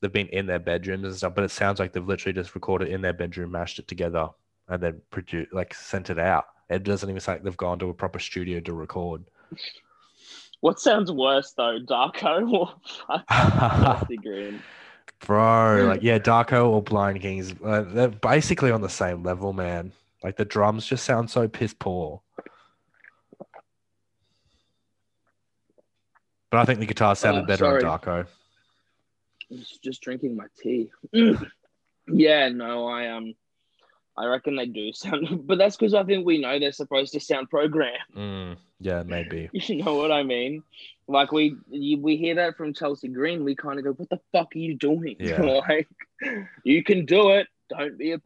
[0.00, 2.88] they've been in their bedrooms and stuff, but it sounds like they've literally just recorded
[2.88, 4.28] in their bedroom, mashed it together,
[4.68, 6.46] and then produced like sent it out.
[6.70, 9.24] It doesn't even sound like they've gone to a proper studio to record.
[10.60, 14.62] What sounds worse though, Darko or Green?
[15.24, 19.92] Bro, like yeah, Darko or Blind Kings, uh, they're basically on the same level, man.
[20.24, 22.20] Like the drums just sound so piss poor.
[26.50, 27.84] But I think the guitar sounded Oh, better sorry.
[27.84, 28.26] on Darko.
[29.50, 30.90] Just- just drinking my tea.
[32.08, 33.34] yeah, no, I um,
[34.16, 37.20] I reckon they do sound, but that's because I think we know they're supposed to
[37.20, 37.98] sound programmed.
[38.16, 39.48] Mm, yeah, maybe.
[39.52, 40.62] You know what I mean?
[41.08, 44.20] Like we you, we hear that from Chelsea Grin, we kind of go, "What the
[44.32, 45.16] fuck are you doing?
[45.18, 45.40] Yeah.
[45.42, 45.88] like,
[46.64, 47.46] you can do it.
[47.68, 48.20] Don't be a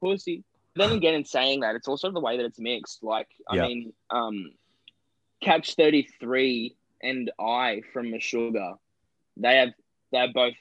[0.00, 0.44] pussy."
[0.76, 3.02] Then again, in saying that, it's also the way that it's mixed.
[3.02, 3.66] Like, I Yeah.
[3.66, 4.52] mean, um,
[5.42, 8.76] Catch Thirty Three and I from Meshuggah,
[9.36, 9.70] they have
[10.12, 10.54] they're both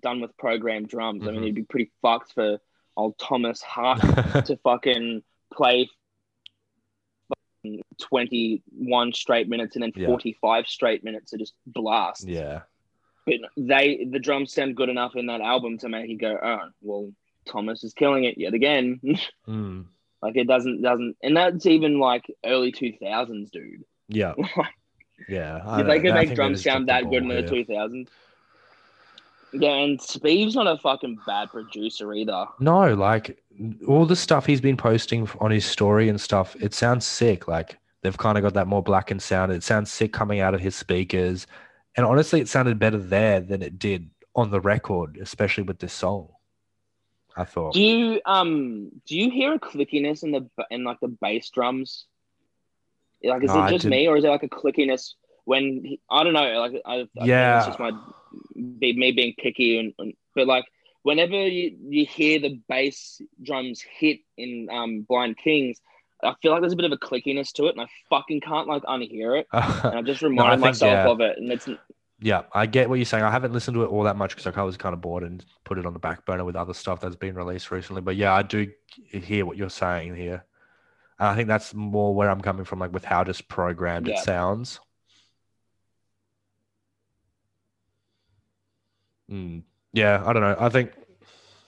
[0.00, 1.26] done with programmed drums.
[1.26, 2.58] I mean, it'd be pretty fucked for
[2.96, 5.88] old Tomas Haake to fucking play
[8.00, 10.06] 21 straight minutes and then Yeah.
[10.06, 12.26] 45 straight minutes to just blast.
[12.26, 12.62] yeah.
[13.24, 16.58] But they the drums sound good enough in that album to make you go, oh,
[16.80, 17.12] well,
[17.46, 19.00] Thomas is killing it yet again.
[19.48, 19.86] Mm,
[20.20, 23.84] like it doesn't doesn't and that's even like early 2000s, dude.
[24.08, 24.34] yeah.
[25.28, 25.80] Yeah.
[25.80, 28.08] If they could make drums sound that good in the 2000s.
[29.52, 32.46] Yeah, and Speeve's not a fucking bad producer either.
[32.58, 33.42] No, like
[33.86, 37.46] all the stuff he's been posting on his story and stuff, it sounds sick.
[37.48, 39.52] Like they've kind of got that more blackened sound.
[39.52, 41.46] It sounds sick coming out of his speakers.
[41.96, 45.92] And honestly, it sounded better there than it did on the record, especially with this
[45.92, 46.28] song.
[47.36, 47.74] I thought.
[47.74, 52.06] Do you um do you hear a clickiness in the in like the bass drums?
[53.24, 55.12] Like, is No, it just me, or is it like a clickiness
[55.44, 56.58] when he, I don't know?
[56.58, 57.58] Like, I, I think Yeah.
[57.58, 57.92] it's just my
[58.54, 60.64] be, me being picky, and, and but like
[61.02, 65.78] whenever you, you hear the bass drums hit in um, Blind Kings,
[66.22, 68.68] I feel like there's a bit of a clickiness to it, and I fucking can't
[68.68, 69.46] like unhear it.
[69.52, 71.08] And I just reminded think, myself yeah.
[71.08, 71.68] of it, and it's
[72.20, 73.24] Yeah, I get what you're saying.
[73.24, 75.44] I haven't listened to it all that much because I was kind of bored and
[75.64, 78.02] put it on the back burner with other stuff that's been released recently.
[78.02, 78.70] But yeah, I do
[79.10, 80.44] hear what you're saying here.
[81.18, 84.18] And I think that's more where I'm coming from, like with how just programmed it
[84.18, 84.80] sounds.
[89.30, 89.62] Mm.
[89.92, 90.56] Yeah, I don't know.
[90.58, 90.92] I think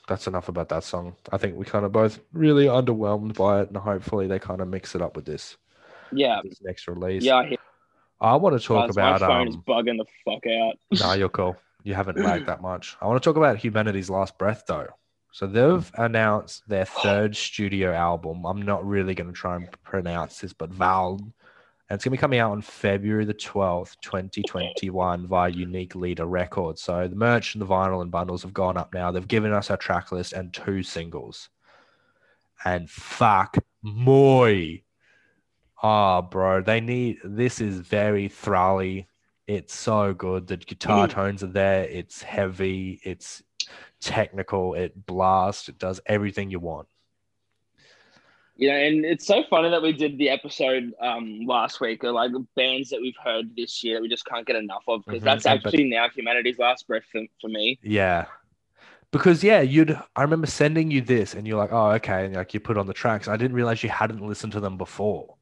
[0.08, 1.16] that's enough about that song.
[1.32, 4.68] I think we kind of both really underwhelmed by it, and hopefully they kind of
[4.68, 5.56] mix it up with this,
[6.12, 7.22] yeah, this next release.
[7.22, 7.36] yeah.
[7.36, 7.56] I
[8.20, 10.78] I want to talk guys, about my phone is um, bugging the fuck out.
[11.00, 11.56] no, you're cool.
[11.82, 12.96] You haven't lagged that much.
[13.00, 14.88] I want to talk about Humanity's Last Breath, though.
[15.32, 18.46] So they've announced their third studio album.
[18.46, 21.20] I'm not really going to try and pronounce this, but Val.
[21.88, 26.24] And it's going to be coming out on February the 12th, 2021 via Unique Leader
[26.24, 26.80] Records.
[26.80, 29.10] So the merch and the vinyl and bundles have gone up now.
[29.10, 31.50] They've given us our track list and two singles.
[32.64, 34.76] And fuck, moi.
[35.82, 39.06] Ah, bro, they need this is very thrally.
[39.46, 40.46] It's so good.
[40.46, 41.84] The guitar tones are there.
[41.84, 42.98] It's heavy.
[43.04, 43.42] It's
[44.00, 44.72] technical.
[44.72, 45.68] It blasts.
[45.68, 46.88] It does everything you want.
[48.56, 52.14] You know, and it's so funny that we did the episode um last week of
[52.14, 55.22] like bands that we've heard this year that we just can't get enough of because
[55.22, 57.78] Mhm, that's actually now humanity's last breath for, for me.
[57.82, 58.26] Yeah.
[59.10, 62.26] Because yeah, you'd I remember sending you this and you're like, oh, okay.
[62.26, 63.28] And like you put on the tracks.
[63.28, 65.36] I didn't realize you hadn't listened to them before.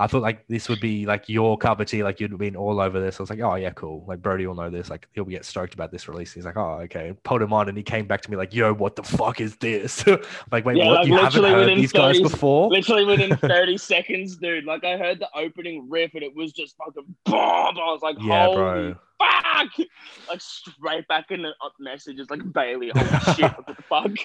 [0.00, 2.80] I thought like this would be like your cup of tea, like you'd been all
[2.80, 3.20] over this.
[3.20, 4.02] I was like, oh yeah, cool.
[4.08, 4.88] Like Brodie will know this.
[4.88, 6.32] Like he'll get stoked about this release.
[6.32, 7.12] He's like, oh okay.
[7.22, 9.56] Pulled him on, and he came back to me like, yo, what the fuck is
[9.56, 10.06] this?
[10.50, 10.94] like, wait, Yeah, what?
[11.00, 12.68] like, you haven't heard these guys before?
[12.70, 14.64] Literally within 30 seconds, dude.
[14.64, 17.76] Like I heard the opening riff and it was just fucking bomb.
[17.78, 18.96] I was like, Yeah, holy bro.
[19.18, 19.86] fuck!
[20.30, 24.16] Like straight back in the up messages, like Bailey, holy shit, what the fuck?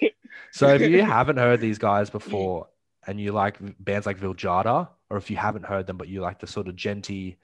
[0.53, 2.67] So if you haven't heard these guys before
[3.07, 6.39] and you like bands like Vildhjarta, or if you haven't heard them but you like
[6.39, 7.37] the sort of djenty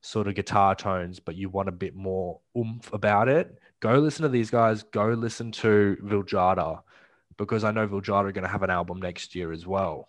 [0.00, 4.22] sort of guitar tones, but you want a bit more oomph about it, go listen
[4.22, 4.82] to these guys.
[4.84, 6.82] Go listen to Vildhjarta
[7.36, 10.08] because I know Vildhjarta are going to have an album next year as well.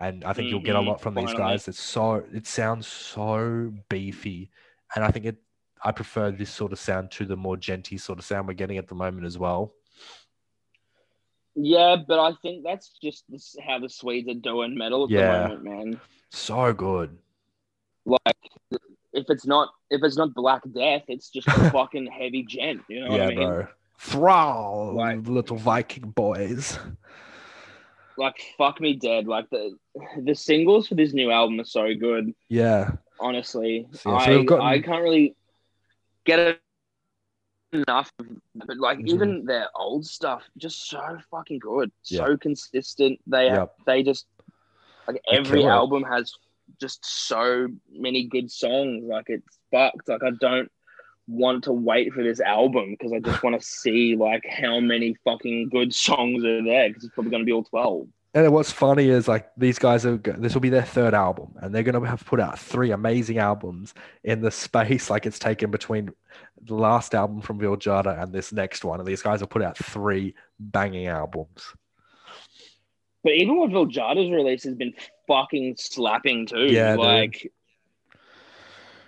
[0.00, 1.68] And I think you'll get a Mhm, lot from these guys.
[1.68, 4.50] It's so it sounds so beefy,
[4.94, 5.36] and I think it.
[5.84, 8.78] I prefer this sort of sound to the more djenty sort of sound we're getting
[8.78, 9.74] at the moment as well.
[11.54, 15.42] Yeah, but I think that's just this, how the Swedes are doing metal at Yeah.
[15.42, 16.00] the moment, man.
[16.30, 17.18] So good.
[18.06, 18.36] Like,
[19.12, 22.82] if it's not if it's not Black Death, it's just fucking heavy djent.
[22.88, 23.48] You know what yeah, I mean?
[23.48, 23.66] bro.
[23.98, 26.78] Thrall, Like- little Viking boys.
[28.16, 29.26] Like, fuck me dead.
[29.26, 29.76] Like the
[30.22, 32.34] the singles for this new album are so good.
[32.48, 35.36] Yeah, Honestly, So, yeah, so I gotten- I can't really
[36.24, 36.60] get it
[37.72, 38.12] enough.
[38.54, 39.08] But like Mhm.
[39.08, 42.26] even their old stuff, just so fucking good, Yeah.
[42.26, 43.20] so consistent.
[43.26, 43.74] They Yep.
[43.86, 44.26] they just
[45.08, 46.32] like every album has
[46.80, 49.04] just so many good songs.
[49.04, 50.08] Like it's fucked.
[50.08, 50.70] Like I don't
[51.26, 55.14] want to wait for this album because I just want to see like how many
[55.24, 58.08] fucking good songs are there because it's probably going to be all twelve.
[58.34, 60.16] And what's funny is like these guys are.
[60.16, 63.92] This will be their third album, and they're gonna have put out three amazing albums
[64.24, 66.10] in the space like it's taken between
[66.62, 69.00] the last album from Vildhjarta and this next one.
[69.00, 71.74] And these guys have put out three banging albums.
[73.22, 74.94] But even what Vildhjarta's release has been
[75.28, 76.66] fucking slapping too.
[76.66, 77.00] Yeah, dude.
[77.00, 77.52] like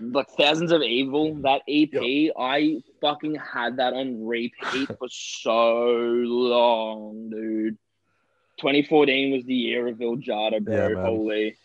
[0.01, 7.31] like Thousands of Evil, that EP, I fucking had that on repeat for so long,
[7.31, 7.79] dude.
[8.59, 10.89] 2014 was the year of Vildhjarta, bro.
[10.89, 11.03] Yeah.
[11.03, 11.57] Holy.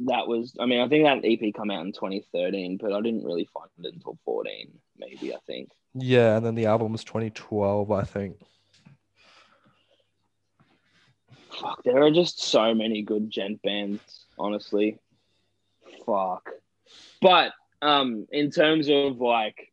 [0.00, 3.24] That was, I mean, I think that EP come out in 2013, but I didn't
[3.24, 5.70] really find it until 14, maybe, I think.
[5.94, 8.36] Yeah, and then the album was 2012, I think.
[11.50, 14.98] Fuck, there are just so many good djent bands, honestly.
[16.06, 16.50] Fuck.
[17.20, 17.52] But
[17.82, 19.69] um in terms of like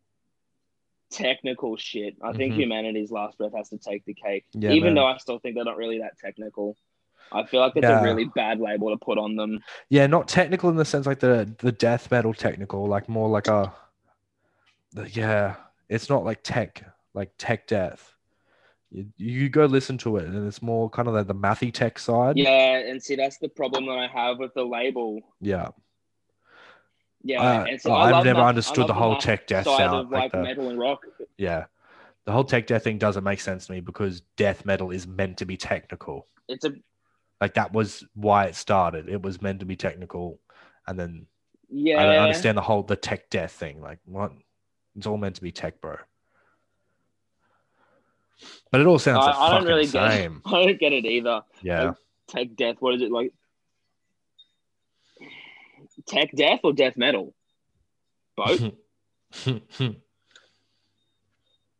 [1.10, 2.58] technical shit, I think Mhm.
[2.58, 4.46] humanity's last breath has to take the cake.
[4.54, 4.96] Yeah, Even man.
[4.96, 6.76] though I still think they're not really that technical.
[7.32, 8.00] I feel like it's Yeah.
[8.00, 9.62] a really bad label to put on them.
[9.89, 13.48] Yeah, not technical in the sense like the the death metal technical, like more like
[13.48, 13.74] a
[14.93, 15.56] the, yeah,
[15.89, 18.15] it's not like tech, like tech death.
[18.89, 22.00] You, you go listen to it, and it's more kind of like the mathy tech
[22.00, 22.38] side.
[22.38, 25.20] Yeah, and see that's the problem that I have with the label.
[25.41, 25.70] Yeah.
[27.23, 30.10] Yeah, Uh, and so oh, I've never that- understood the whole math tech death sound,
[30.12, 31.06] like like the- metal and rock.
[31.38, 31.65] Yeah.
[32.25, 35.38] The whole tech death thing doesn't make sense to me because death metal is meant
[35.38, 36.27] to be technical.
[36.49, 36.73] It's a
[37.39, 39.08] Like that was why it started.
[39.10, 40.39] It was meant to be technical,
[40.88, 41.27] and then
[41.69, 42.01] yeah.
[42.01, 43.82] I don't understand the whole the tech death thing.
[43.82, 44.34] Like what?
[44.95, 45.97] It's all meant to be tech, bro.
[48.71, 50.32] But it all sounds I, the I don't really get it.
[50.45, 51.43] I don't get it either.
[51.62, 51.93] Yeah.
[52.27, 52.75] Tech death.
[52.80, 53.34] What is it like?
[56.08, 57.34] Tech death or death metal?
[58.36, 58.62] Both.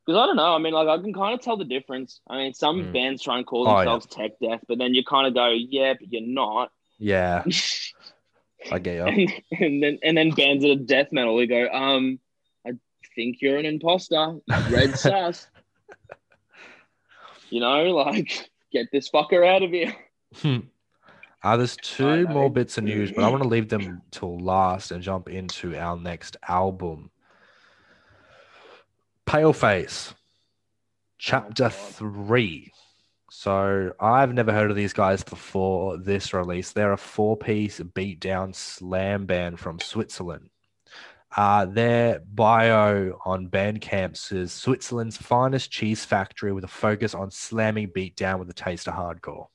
[0.06, 0.56] Because I don't know.
[0.56, 2.22] I mean, like I can kind of tell the difference.
[2.30, 2.94] I mean, some Mm.
[2.94, 3.84] bands try and call Oh, yeah.
[3.84, 6.72] themselves tech death, but then you kind of go, yeah, but you're not.
[6.98, 7.44] yeah,
[8.72, 9.04] I get you.
[9.04, 12.20] and, and then and then bands that are death metal, you go, um,
[12.66, 12.72] I
[13.18, 14.38] think you're an imposter.
[14.70, 15.46] Red sus.
[17.50, 19.94] You know, like get this fucker out of here.
[21.44, 24.92] Uh, there's two more bits of news, but I want to leave them till last
[24.92, 27.12] and jump into our next album.
[29.26, 30.14] Paleface,
[31.18, 32.72] Chapter 3.
[33.30, 36.72] So I've never heard of these guys before this release.
[36.72, 40.50] They're a four piece beatdown slam band from Switzerland.
[41.36, 47.90] Uh, their bio on Bandcamp says Switzerland's finest cheese factory with a focus on slamming
[47.90, 49.48] beatdown with a taste of hardcore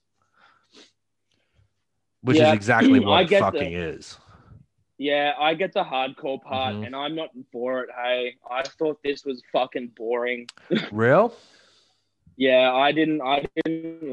[2.23, 4.19] which Yeah, is exactly what it get the- fucking is.
[4.99, 6.87] Yeah, I get the hardcore part, Mhm.
[6.87, 7.91] and I'm not for it.
[7.97, 10.47] Hey, I thought this was fucking boring.
[10.93, 11.35] Real?
[12.37, 13.21] Yeah, I didn't.
[13.21, 14.11] I didn't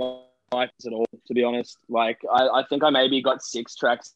[0.51, 1.77] like this at all, to be honest.
[1.89, 4.15] Like, I, I think I maybe got six tracks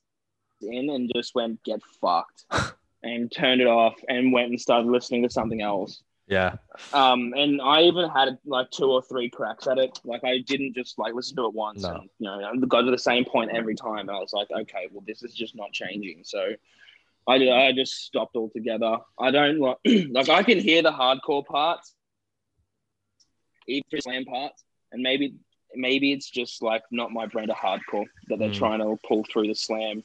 [0.62, 2.46] in and just went get fucked,
[3.04, 6.02] and turned it off and went and started listening to something else.
[6.28, 6.56] Yeah.
[6.94, 10.00] Um, and I even had like two or three cracks at it.
[10.06, 11.96] Like, I didn't just like listen to it once, No.
[11.96, 14.08] and you know, got to the same point every time.
[14.08, 16.22] And I was like, okay, well, this is just not changing.
[16.24, 16.54] So.
[17.26, 18.98] I, I just stopped altogether.
[19.18, 19.78] I don't like
[20.12, 21.96] like I can hear the hardcore parts,
[23.66, 25.36] even the slam parts, and maybe
[25.74, 28.58] maybe it's just like not my brand of hardcore that they're Mm.
[28.58, 30.04] trying to pull through the slam.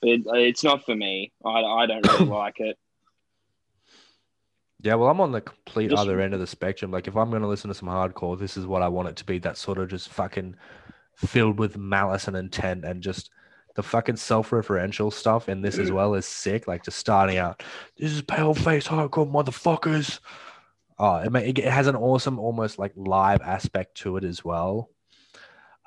[0.00, 1.32] But it, it's not for me.
[1.44, 2.78] I, I don't really like it.
[4.84, 6.90] Yeah, well, I'm on the complete Just- other end of the spectrum.
[6.90, 9.16] Like, if I'm going to listen to some hardcore, this is what I want it
[9.16, 9.38] to be.
[9.38, 10.56] That sort of just fucking
[11.16, 13.30] filled with malice and intent and just
[13.76, 16.68] the fucking self-referential stuff in this as well is sick.
[16.68, 17.62] Like, just starting out,
[17.96, 20.20] this is Paleface hardcore motherfuckers.
[20.98, 24.90] Oh, it, ma- it has an awesome, almost like live aspect to it as well.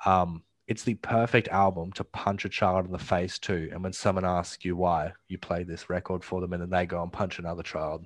[0.04, 3.70] Um, it's the perfect album to punch a child in the face too.
[3.72, 6.84] And when someone asks you why, you play this record for them, and then they
[6.84, 8.04] go and punch another child.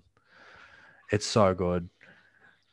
[1.11, 1.89] It's so good.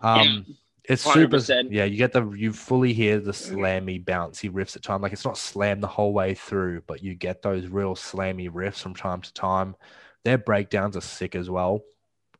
[0.01, 0.45] Um,
[0.89, 1.37] it's super.
[1.37, 1.67] 100%.
[1.71, 5.01] Yeah, you get the you fully hear the slammy, bouncy riffs at time.
[5.01, 8.81] Like it's not slam the whole way through, but you get those real slammy riffs
[8.81, 9.75] from time to time.
[10.23, 11.81] Their breakdowns are sick as well.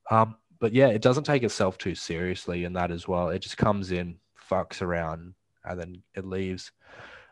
[0.10, 3.30] Um, but yeah, it doesn't take itself too seriously in that as well.
[3.30, 4.18] It just comes in,
[4.50, 6.72] fucks around, and then it leaves.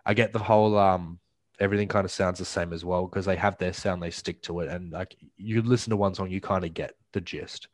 [0.06, 1.20] I get the whole um
[1.60, 4.42] everything kind of sounds the same as well because they have their sound, they stick
[4.44, 7.68] to it, and like you listen to one song, you kind of get the gist.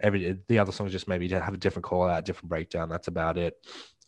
[0.00, 2.88] Every the other songs just maybe have a different call out, different breakdown.
[2.88, 3.56] That's about it.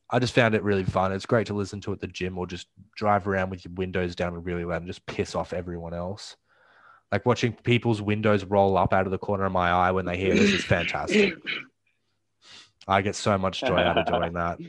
[0.09, 1.13] I just found it really fun.
[1.13, 4.15] It's great to listen to at the gym or just drive around with your windows
[4.15, 6.37] down and really loud and just piss off everyone else.
[7.11, 10.17] Like watching people's windows roll up out of the corner of my eye when they
[10.17, 11.35] hear this is fantastic.
[12.89, 14.59] I get so much joy out of doing that.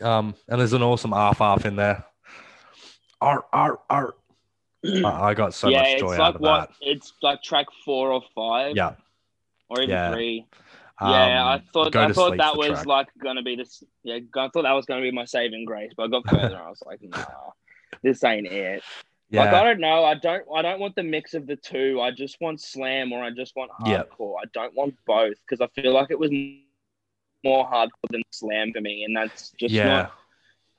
[0.00, 2.04] Um, and there's an awesome arf arf in there.
[3.20, 4.18] Art, art, art.
[4.84, 7.66] I, I got so yeah, much it's joy out like of what it's like track
[7.84, 8.76] four or five.
[8.76, 8.94] Yeah.
[9.68, 10.12] or even Yeah.
[10.12, 10.46] three.
[11.00, 12.86] yeah, I Um, thought I thought that was track.
[12.86, 13.82] like gonna be this.
[14.02, 16.56] Yeah, I thought that was gonna be my saving grace, but I got further and
[16.56, 17.24] I was like, nah,
[18.02, 18.82] this ain't it.
[19.30, 19.44] yeah.
[19.44, 20.04] Like I don't know.
[20.04, 20.44] I don't.
[20.54, 22.00] I don't want the mix of the two.
[22.00, 24.34] I just want slam or I just want hardcore.
[24.40, 26.30] I don't want both because I feel like it was
[27.42, 29.86] more hardcore than slam for me, and that's just yeah.
[29.88, 30.12] not.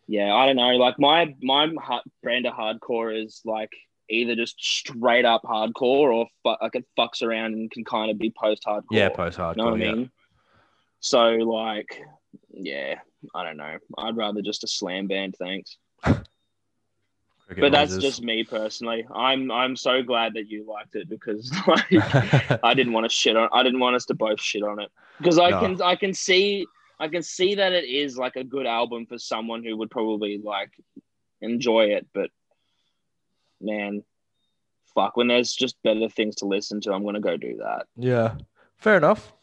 [0.08, 0.70] Yeah, I don't know.
[0.78, 1.68] Like my my
[2.22, 3.72] brand of hardcore is like
[4.10, 8.18] either just straight up hardcore or fu- like it fucks around and can kind of
[8.18, 8.84] be post hardcore.
[8.92, 9.58] Yeah, post hardcore.
[9.58, 9.92] You know what yeah.
[9.92, 10.12] I mean?
[11.00, 12.02] So like,
[12.52, 12.96] yeah,
[13.34, 13.78] I don't know.
[13.98, 15.78] I'd rather just a slam band, thanks.
[17.48, 19.06] Cricket But that's just me personally.
[19.14, 21.86] I'm I'm so glad that you liked it because like
[22.64, 23.50] I didn't want to shit on.
[23.54, 24.90] I didn't want us to both shit on it
[25.20, 25.60] because I No.
[25.60, 26.66] can I can see
[27.00, 30.40] I can see that it is like a good album for someone who would probably
[30.44, 30.72] like
[31.42, 32.08] enjoy it.
[32.14, 32.32] But
[33.66, 34.04] man,
[34.94, 37.88] fuck, when there's just better things to listen to, I'm gonna go do that.
[37.98, 38.36] yeah,
[38.78, 39.34] fair enough.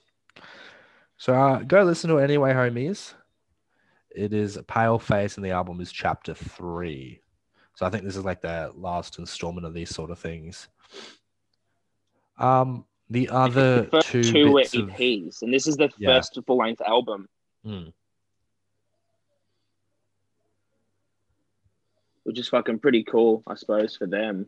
[1.16, 3.14] So uh, go listen to it anyway, homies.
[4.14, 7.20] It is Paleface, and the album is Chapter Three.
[7.74, 10.68] So I think this is like the last installment of these sort of things.
[12.38, 16.16] Um, the other First two, two, bits of EPs, and this is the Yeah.
[16.16, 17.28] first full length album,
[17.64, 17.88] Hmm.
[22.32, 24.46] Which is fucking pretty cool, I suppose, for them.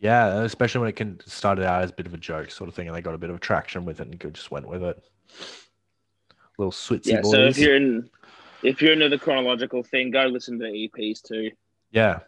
[0.00, 2.74] Yeah, especially when it can started out as a bit of a joke sort of
[2.74, 5.04] thing, and they got a bit of traction with it and just went with it.
[6.56, 7.20] little Switzy Yeah.
[7.20, 7.30] boys.
[7.30, 8.08] So if you're in,
[8.62, 11.50] if you're into the chronological thing, go listen to the EPs too.
[11.92, 12.20] Yeah.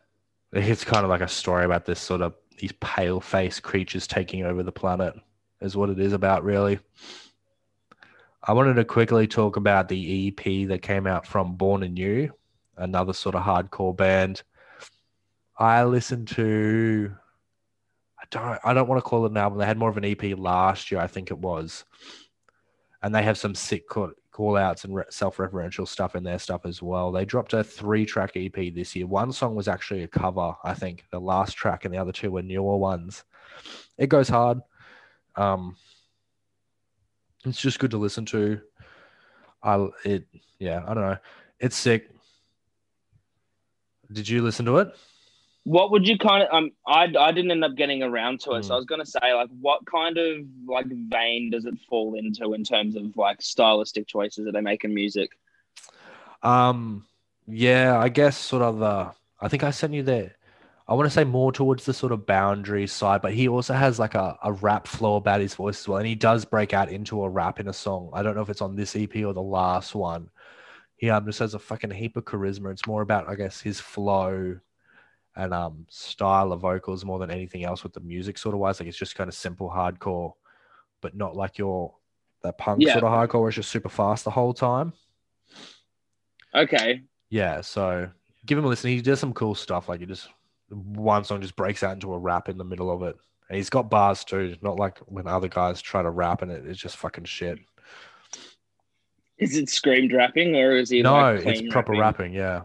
[0.53, 4.44] It's kind of like a story about this sort of these pale face creatures taking
[4.44, 5.14] over the planet,
[5.62, 6.78] is what it is about, really.
[8.42, 12.30] I wanted to quickly talk about the EP that came out from Born Anew,
[12.76, 14.42] another sort of hardcore band.
[15.61, 17.14] I listened to
[18.18, 19.58] I don't I don't want to call it an album.
[19.58, 21.84] They had more of an EP last year, I think it was.
[23.02, 26.62] And they have some sick call, call outs and re- self-referential stuff in their stuff
[26.64, 27.12] as well.
[27.12, 29.06] They dropped a three-track EP this year.
[29.06, 32.30] One song was actually a cover, I think, the last track, and the other two
[32.30, 33.24] were newer ones.
[33.96, 34.61] It goes hard.
[35.36, 35.76] Um,
[37.44, 38.61] it's just good to listen to.
[39.62, 40.26] I it
[40.58, 41.18] yeah, I don't know.
[41.58, 42.11] It's sick.
[44.12, 44.94] Did you listen to it?
[45.70, 46.70] What would you kind of um?
[46.84, 48.74] I I didn't end up getting around to it, so Mm.
[48.74, 52.64] I was gonna say like, what kind of like vein does it fall into in
[52.64, 55.30] terms of like stylistic choices that they make in music?
[56.42, 57.06] Um,
[57.46, 59.12] yeah, I guess sort of the.
[59.40, 60.34] I think I sent you there.
[60.88, 64.00] I want to say more towards the sort of boundary side, but he also has
[64.00, 66.90] like a, a rap flow about his voice as well, and he does break out
[66.90, 68.10] into a rap in a song.
[68.12, 70.30] I don't know if it's on this EP or the last one.
[70.96, 72.72] He um, just has a fucking heap of charisma.
[72.72, 74.58] It's more about, I guess, his flow
[75.37, 78.81] and um style of vocals more than anything else with the music sort of wise.
[78.81, 80.33] Like it's just kind of simple hardcore,
[81.01, 81.95] but not like your
[82.43, 82.93] that punk Yeah.
[82.95, 84.93] sort of hardcore where it's just super fast the whole time.
[86.55, 88.11] Okay, Yeah, so
[88.45, 88.91] give him a listen.
[88.91, 89.89] He does some cool stuff.
[89.89, 90.28] Like he just
[90.68, 93.16] one song just breaks out into a rap in the middle of it,
[93.49, 94.57] and he's got bars too.
[94.62, 97.59] Not like when other guys try to rap and it, it's just fucking shit.
[99.39, 102.33] is it screamed rapping or is he no, like it's proper rapping.
[102.33, 102.62] Yeah,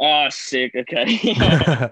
[0.00, 0.74] Oh, sick.
[0.74, 1.04] Okay.
[1.32, 1.88] yeah.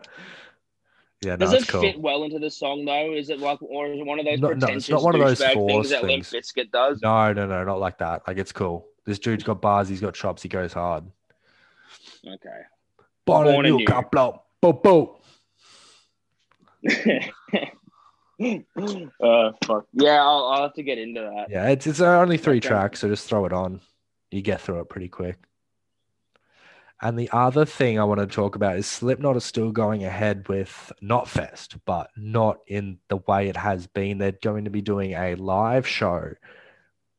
[1.25, 1.81] No, Does it cool.
[1.83, 3.13] fit well into the song though?
[3.13, 5.15] Is it like, or is it one of those No- no, it's pretentious not one
[5.15, 6.25] of those things that Limp.
[6.25, 7.01] Bizkit does?
[7.03, 8.27] No, no, no, not like that.
[8.27, 8.87] Like it's cool.
[9.05, 9.89] This dude's got bars.
[9.89, 10.43] He's got chops.
[10.43, 11.05] He goes hard.
[12.27, 12.49] Okay.
[13.25, 13.79] Born Born in anew.
[13.79, 14.45] Newcastle.
[14.61, 15.21] Bo bo.
[18.41, 19.87] uh, fuck.
[19.93, 21.51] Yeah, I'll, I'll have to get into that.
[21.51, 22.69] Yeah, it's it's only three Okay.
[22.69, 23.81] tracks, so just throw it on.
[24.31, 25.37] You get through it pretty quick.
[27.03, 30.47] And the other thing I want to talk about is Slipknot is still going ahead
[30.49, 34.19] with Knotfest, but not in the way it has been.
[34.19, 36.35] They're going to be doing a live show,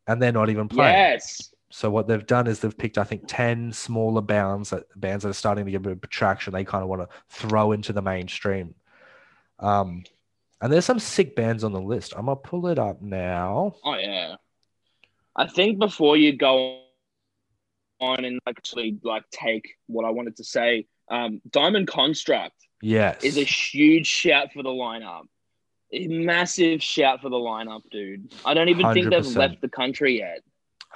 [0.06, 0.94] and they're not even playing.
[0.94, 1.52] Yes.
[1.72, 5.30] So what they've done is they've picked, I think, ten smaller bands that bands that
[5.30, 6.54] are starting to get a bit of traction.
[6.54, 8.76] They kind of want to throw into the mainstream.
[9.60, 10.04] Um,
[10.62, 12.14] and there's some sick bands on the list.
[12.16, 13.76] I'm gonna pull it up now.
[13.84, 14.36] Oh yeah.
[15.36, 16.81] I think before you go
[18.02, 23.24] on and actually like take what I wanted to say, um, Diamond Construct Yes.
[23.24, 25.24] is a huge shout for the lineup.
[25.94, 28.34] A massive shout for the lineup, dude.
[28.44, 30.40] I don't even think they've left the country yet.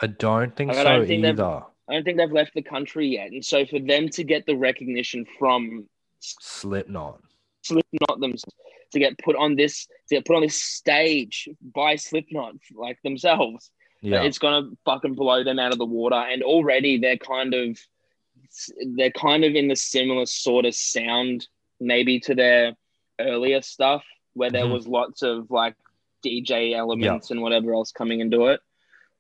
[0.02, 1.64] I don't think Like, I so don't think either.
[1.88, 3.32] I don't think they've left the country yet.
[3.32, 5.88] And so for them to get the recognition from
[6.20, 7.22] Slipknot.
[7.62, 8.56] Slipknot themselves
[8.94, 13.70] to get put on this to get put on this stage by Slipknot like themselves,
[14.02, 14.24] Yeah.
[14.24, 16.16] it's gonna fucking blow them out of the water.
[16.16, 17.80] And already they're kind of
[18.96, 21.48] they're kind of in the similar sort of sound,
[21.80, 22.76] maybe to their
[23.20, 24.74] earlier stuff, where there Mhm.
[24.74, 25.76] was lots of like
[26.24, 28.60] DJ elements and whatever else coming into it.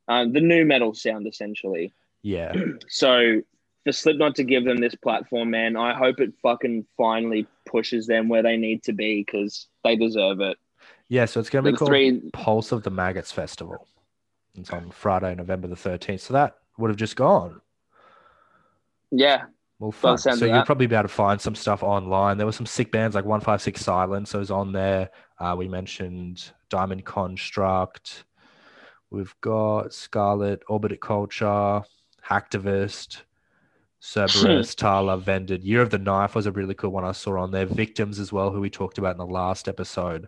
[0.08, 1.92] Um, the nu metal sound essentially.
[2.22, 2.54] yeah.
[2.88, 3.42] So
[3.84, 8.30] for Slipknot to give them this platform, man, I hope it fucking finally pushes them
[8.30, 10.58] where they need to be because they deserve it.
[11.10, 11.26] Yeah.
[11.26, 13.88] So it's gonna be The called three, Pulse of the Maggots Festival.
[14.58, 16.20] It's on Friday, November the 13th.
[16.22, 17.62] So that would have just gone.
[19.12, 19.44] yeah,
[19.80, 20.20] Well, fuck.
[20.20, 20.66] So you'll that.
[20.66, 22.38] probably be able to find some stuff online.
[22.38, 24.30] There were some sick bands like 156 Silence.
[24.32, 25.10] So it was on there.
[25.40, 28.26] Uh, we mentioned Diamond Construct.
[29.10, 31.82] We've got Scarlet, Orbit Culture,
[32.28, 33.22] Hacktivist,
[34.00, 35.64] Cerberus, Tallah, Vended.
[35.64, 37.66] Year of the Knife was a really cool one I saw on there.
[37.66, 40.28] Victims as well, who we talked about in the last episode.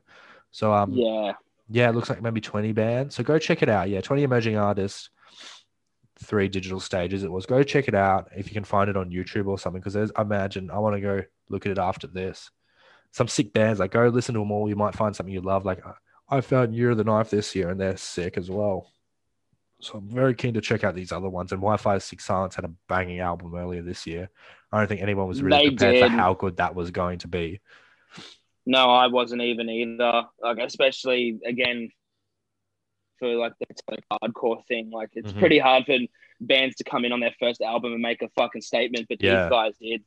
[0.52, 1.34] So um, yeah,
[1.70, 3.16] yeah, it looks like maybe 20 bands.
[3.16, 3.90] So go check it out.
[3.90, 5.10] Yeah, 20 emerging artists,
[6.20, 7.46] three digital stages it was.
[7.46, 9.82] Go check it out if you can find it on YouTube or something.
[9.82, 12.50] Because I imagine I want to go look at it after this.
[13.12, 14.70] Some sick bands, like go listen to them all.
[14.70, 15.66] You might find something you love.
[15.66, 15.84] Like
[16.30, 18.92] I found Year of the Knife this year and they're sick as well.
[19.80, 21.52] So I'm very keen to check out these other ones.
[21.52, 24.30] And 156 Silence had a banging album earlier this year.
[24.72, 27.28] I don't think anyone was really They prepared for how good that was going to
[27.28, 27.62] be.
[28.68, 30.24] No, I wasn't even either.
[30.42, 31.90] Like, especially again
[33.18, 34.92] for like the like, hardcore thing.
[34.92, 35.40] Like, it's Mhm.
[35.40, 35.98] pretty hard for
[36.42, 39.44] bands to come in on their first album and make a fucking statement, but Yeah.
[39.44, 40.04] these guys did.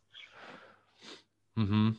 [1.57, 1.91] hmm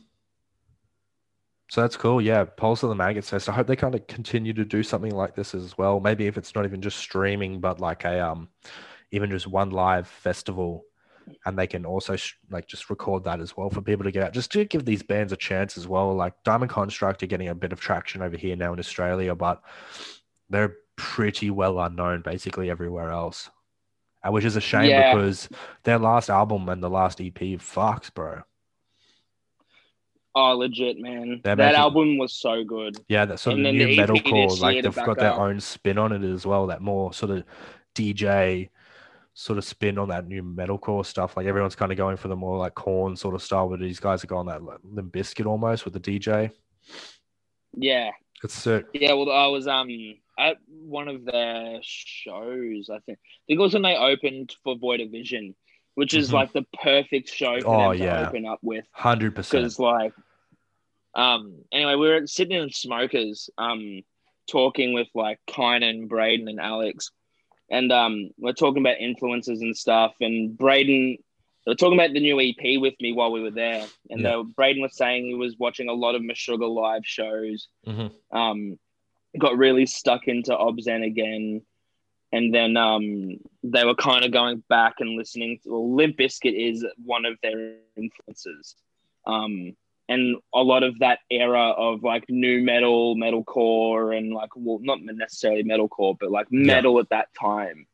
[1.68, 2.20] So that's cool.
[2.20, 3.48] Yeah, Pulse of the Maggots Fest.
[3.48, 6.00] I hope they kind of continue to do something like this as well.
[6.00, 8.48] Maybe if it's not even just streaming, but like a um,
[9.10, 10.84] even just one live festival,
[11.46, 14.22] and they can also sh- like just record that as well for people to get
[14.22, 16.14] out, just to give these bands a chance as well.
[16.14, 19.62] Like Diamond Construct are getting a bit of traction over here now in Australia, but
[20.50, 23.50] they're pretty well unknown basically everywhere else.
[24.24, 25.12] Uh, which is a shame Yeah.
[25.14, 25.48] because
[25.82, 28.42] their last album and the last EP fucks, bro.
[30.34, 31.40] Oh, legit, man.
[31.44, 32.96] They're that making- album was so good.
[33.08, 36.12] Yeah, that sort And of new the metalcore, like they've got their own spin on
[36.12, 36.68] it as well.
[36.68, 37.44] That more sort of
[37.94, 38.70] DJ
[39.34, 41.36] sort of spin on that new metalcore stuff.
[41.36, 44.00] Like everyone's kind of going for the more like Korn sort of style, but these
[44.00, 46.50] guys are going that like, Limp Bizkit almost with the DJ.
[47.74, 48.10] Yeah.
[48.44, 48.86] It's sick.
[48.92, 49.88] Yeah, well, I was um
[50.38, 52.90] at one of their shows.
[52.90, 55.54] I think I think it was when they opened for Void of Vision,
[55.94, 56.34] which is Mhm.
[56.34, 58.28] like the perfect show for Oh, them to yeah.
[58.28, 58.84] open up with.
[58.92, 59.62] Hundred percent.
[59.62, 60.12] Because like,
[61.14, 64.02] um, anyway, we were sitting in Smokers, um,
[64.50, 67.10] talking with like Kynan, Braden, and Alex,
[67.72, 70.14] and um, we're talking about influences and stuff.
[70.20, 71.16] And Braden,
[71.64, 74.36] they were talking about the new EP with me while we were there, and Yeah.
[74.36, 78.12] were, Braden was saying he was watching a lot of Meshuggah live shows Mhm.
[78.30, 78.78] um,
[79.38, 81.62] got really stuck into Obzen again.
[82.34, 86.54] And then um, they were kind of going back and listening to well, Limp Bizkit
[86.54, 88.74] is one of their influences.
[89.26, 89.76] Um,
[90.12, 94.98] and a lot of that era of like nu metal, metalcore, and like, well, not
[95.02, 97.86] necessarily metalcore, but like metal at that time.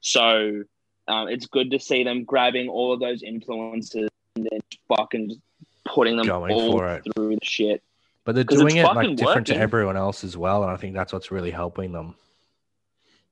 [0.00, 0.62] So
[1.06, 5.40] um, it's good to see them grabbing all of those influences and then fucking
[5.84, 6.78] putting them Going all
[7.14, 7.82] through the shit.
[8.24, 11.12] But they're doing it like different to everyone else as well, and I think that's
[11.12, 12.14] what's really helping them.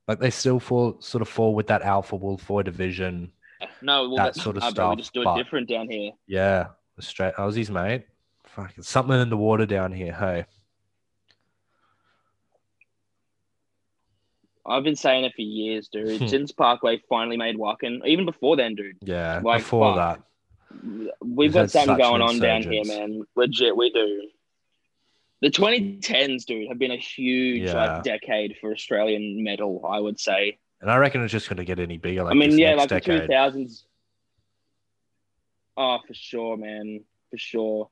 [0.08, 3.32] Like they still fall sort of fall with that alpha wolf Void of Vision.
[3.82, 6.12] No, well, that that, sort of uh, stuff, we just do it different down here.
[6.26, 6.68] Yeah,
[7.00, 8.06] straight Aussies, mate.
[8.56, 10.14] Fucking something in the water down here.
[10.14, 10.46] Hey,
[14.64, 16.20] I've been saying it for years, dude.
[16.22, 16.26] Hmm.
[16.26, 18.96] Since Parkway finally made Wacken, even before then, dude.
[19.02, 19.40] yeah.
[19.44, 20.18] Like, before fuck.
[20.18, 20.22] that,
[21.22, 23.22] We've got something going on down here, man.
[23.36, 24.28] Legit, we do.
[25.42, 27.74] The 2010s, dude, have been a huge Yeah.
[27.94, 29.84] like decade for Australian metal.
[29.88, 30.58] I would say.
[30.80, 32.24] and I reckon it's just going to get any bigger.
[32.24, 33.22] Like I mean, yeah, like decade.
[33.28, 33.84] the 2000s.
[35.76, 37.90] Oh, for sure, man, for sure.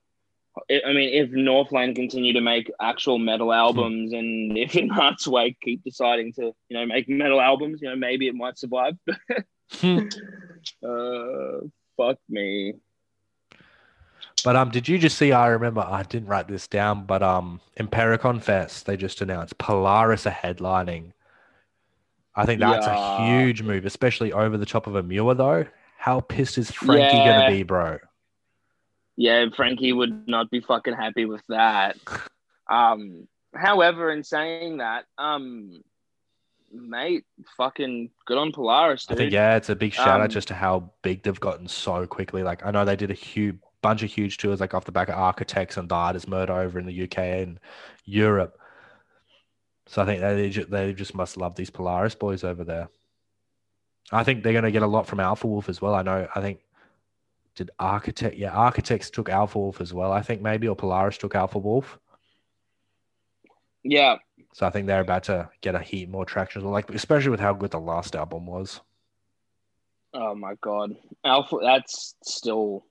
[0.56, 5.58] I mean, if Northlane continue to make actual metal albums, and if In Hearts Wake
[5.60, 8.96] keep deciding to, you know, make metal albums, you know, maybe it might survive.
[9.80, 10.00] Hmm.
[10.86, 12.74] uh, fuck me.
[14.44, 15.32] But um, did you just see?
[15.32, 20.26] I remember I didn't write this down, but um, Impericon Fest they just announced Polaris
[20.26, 21.12] are headlining.
[22.36, 25.66] I think that's a huge move, especially over the top of Emmure though.
[25.96, 27.32] How pissed is Frankie Yeah.
[27.32, 27.98] gonna be, bro?
[29.16, 31.96] Yeah, Frankie would not be fucking happy with that.
[32.68, 35.82] Um, however, in saying that, um,
[36.72, 37.24] mate,
[37.56, 40.54] fucking good on Polaris, I think yeah, it's a big shout out Um, just to
[40.54, 42.42] how big they've gotten so quickly.
[42.42, 45.08] Like I know they did a huge bunch of huge tours, like off the back
[45.08, 47.60] of Architects and Died Murder over in the UK and
[48.04, 48.58] Europe.
[49.86, 52.88] So I think they they just must love these Polaris boys over there.
[54.10, 55.94] I think they're going to get a lot from Alpha Wolf as well.
[55.94, 56.28] I know.
[56.34, 56.60] I think
[57.54, 60.12] did Architect yeah Architects took Alpha Wolf as well.
[60.12, 61.98] I think maybe or Polaris took Alpha Wolf.
[63.84, 64.16] Yeah,
[64.54, 67.52] So I think they're about to get a heat more traction, like especially with how
[67.52, 68.80] good the last album was.
[70.14, 71.58] Oh my god, Alpha.
[71.60, 72.86] That's still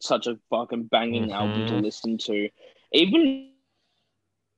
[0.00, 1.32] such a fucking banging mm-hmm.
[1.32, 2.48] album to listen to,
[2.92, 3.50] even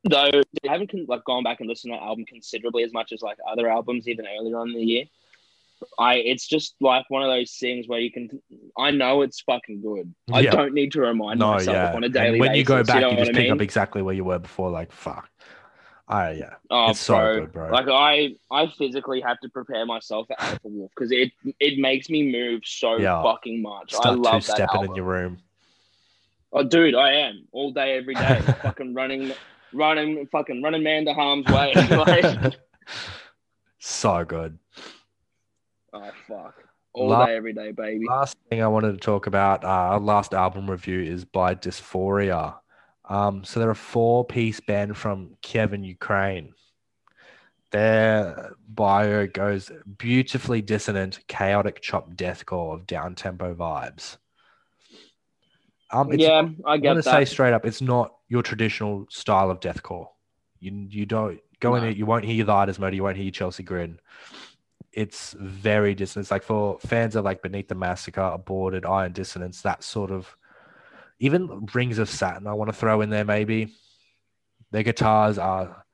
[0.05, 0.31] though
[0.65, 3.39] I haven't like gone back and listened to that album considerably as much as like
[3.51, 5.05] other albums even earlier on in the year.
[5.99, 8.29] I it's just like one of those things where you can.
[8.79, 10.15] I know it's fucking good.
[10.33, 10.51] I Yeah.
[10.53, 11.93] don't need to remind No, myself yeah.
[11.95, 13.53] on a daily And when you go basis, back, know you, just I pick mean?
[13.53, 14.71] up exactly where you were before.
[14.71, 15.29] Like fuck.
[16.09, 16.55] Ah, yeah.
[16.69, 17.71] Oh, It's so good, bro.
[17.71, 22.11] Like I, I physically have to prepare myself for Alpha Wolf because it it makes
[22.11, 23.23] me move so Yeah.
[23.23, 23.95] fucking much.
[23.95, 24.91] I Start two love that stepping album.
[24.91, 25.39] in your room.
[26.53, 29.33] Oh, dude, I am all day, every day, fucking running,
[29.73, 31.73] running, fucking running man to harm's way.
[31.91, 32.55] like,
[33.79, 34.59] so good.
[35.93, 36.55] Oh fuck,
[36.95, 38.07] all La- day, every day, baby.
[38.09, 42.57] Last thing I wanted to talk about, uh, our last album review is by Dysphoria.
[43.09, 46.55] Um, so they're a four-piece band from Kiev, Ukraine.
[47.73, 54.19] Their bio goes beautifully dissonant, chaotic chop deathcore of down-tempo vibes.
[55.91, 59.61] Um, yeah, I I'm gonna get say straight up, it's not your traditional style of
[59.61, 60.09] deathcore.
[60.59, 63.17] You you don't go in it, you won't hear Thy Art Is Murder, you won't
[63.17, 63.99] hear your Chelsea Grin.
[64.93, 66.25] It's very dissonant.
[66.25, 70.37] It's like for fans of like Beneath the Massacre, Aborted, Ion Dissonance, that sort of
[71.19, 73.73] even Rings of Saturn, I want to throw in there maybe.
[74.73, 75.85] Their guitars are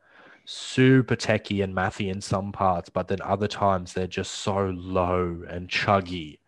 [0.45, 5.43] super techy and mathy in some parts, but then other times they're just so low
[5.49, 6.39] and chuggy.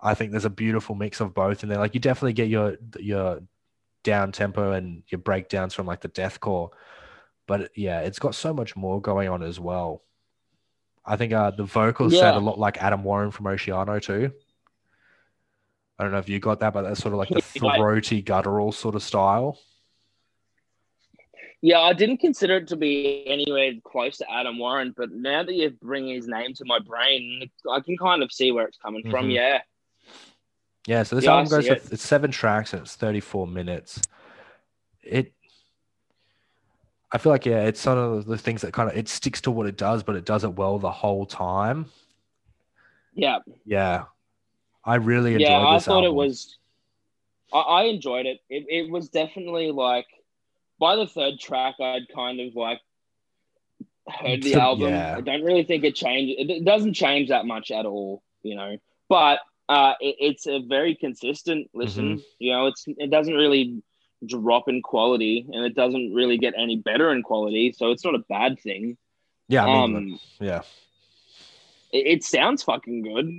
[0.00, 1.78] I think there's a beautiful mix of both in there.
[1.78, 3.40] Like you definitely get your your
[4.04, 6.68] down tempo and your breakdowns from like the deathcore,
[7.46, 10.02] but yeah, it's got so much more going on as well.
[11.06, 12.20] I think uh, the vocals Yeah.
[12.20, 14.32] sound a lot like Adam Warren from Oceano too.
[15.98, 18.72] I don't know if you got that, but that's sort of like the throaty, guttural
[18.72, 19.58] sort of style.
[21.62, 25.54] Yeah, I didn't consider it to be anywhere close to Adam Warren, but now that
[25.54, 29.02] you bring his name to my brain, I can kind of see where it's coming
[29.10, 29.28] from.
[29.28, 29.34] Mhm.
[29.34, 29.62] Yeah,
[30.86, 34.00] Yeah, so this Yeah, album goes with it's seven tracks and it's 34 minutes.
[35.02, 35.32] It
[37.12, 39.50] I feel like yeah, it's some of the things that kind of it sticks to
[39.50, 41.86] what it does, but it does it well the whole time.
[43.14, 44.04] yeah, Yeah.
[44.84, 45.66] I really enjoyed yeah.
[45.66, 46.10] I thought album.
[46.12, 46.58] it was.
[47.52, 48.38] I, I enjoyed it.
[48.48, 48.66] it.
[48.68, 50.06] It was definitely like
[50.78, 52.80] by the third track, I'd kind of like
[54.08, 54.90] heard the album.
[54.90, 55.16] yeah.
[55.16, 56.38] I don't really think it changed.
[56.38, 58.78] It, it doesn't change that much at all, you know.
[59.08, 62.18] But uh, it, it's a very consistent listen.
[62.18, 62.20] Mm-hmm.
[62.38, 63.82] You know, it's it doesn't really
[64.26, 67.72] drop in quality, and it doesn't really get any better in quality.
[67.72, 68.96] So it's not a bad thing.
[69.48, 70.62] Yeah, I mean um, yeah.
[71.92, 73.32] it, it sounds fucking good.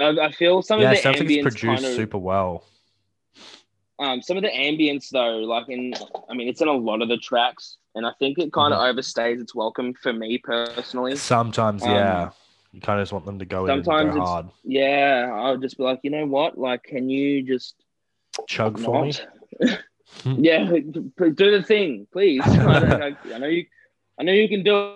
[0.00, 2.64] I, I feel some Yeah, of the sounds like produced kind of super well.
[3.98, 5.92] um, some of the ambience though, like in,
[6.30, 8.80] I mean, it's in a lot of the tracks, and I think it kind of
[8.80, 8.98] Mm-hmm.
[8.98, 11.16] overstays its welcome for me personally.
[11.16, 12.30] Sometimes, Um, yeah.
[12.72, 14.46] You kind of just want them to go sometimes go hard.
[14.64, 16.58] Yeah, I'll just be like, you know what?
[16.58, 17.74] Like, can you just
[18.46, 19.12] Chug for me.
[20.24, 21.10] yeah, do
[21.50, 22.40] the thing, please.
[22.44, 23.66] I, don't- I, I know you,
[24.18, 24.94] I know you can do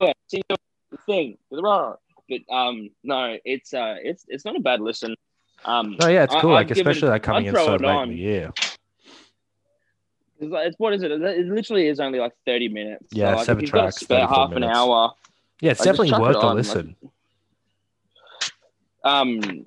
[0.00, 0.16] it.
[0.28, 0.56] Sing the
[1.06, 1.38] thing.
[1.50, 5.14] But um, no, it's uh, it's it's not a bad listen.
[5.64, 6.50] Um, No, yeah, it's I- cool.
[6.50, 8.04] I'd like it a- especially like coming in so late on.
[8.10, 8.52] in the year.
[10.40, 11.12] It's, like, it's what is it?
[11.12, 13.06] It literally is only like thirty minutes.
[13.12, 15.12] Yeah, so, like, seven if you've got tracks, spare 34 half an hour.
[15.60, 16.96] Yeah, it's I just definitely it worth a like- listen.
[19.04, 19.64] Um,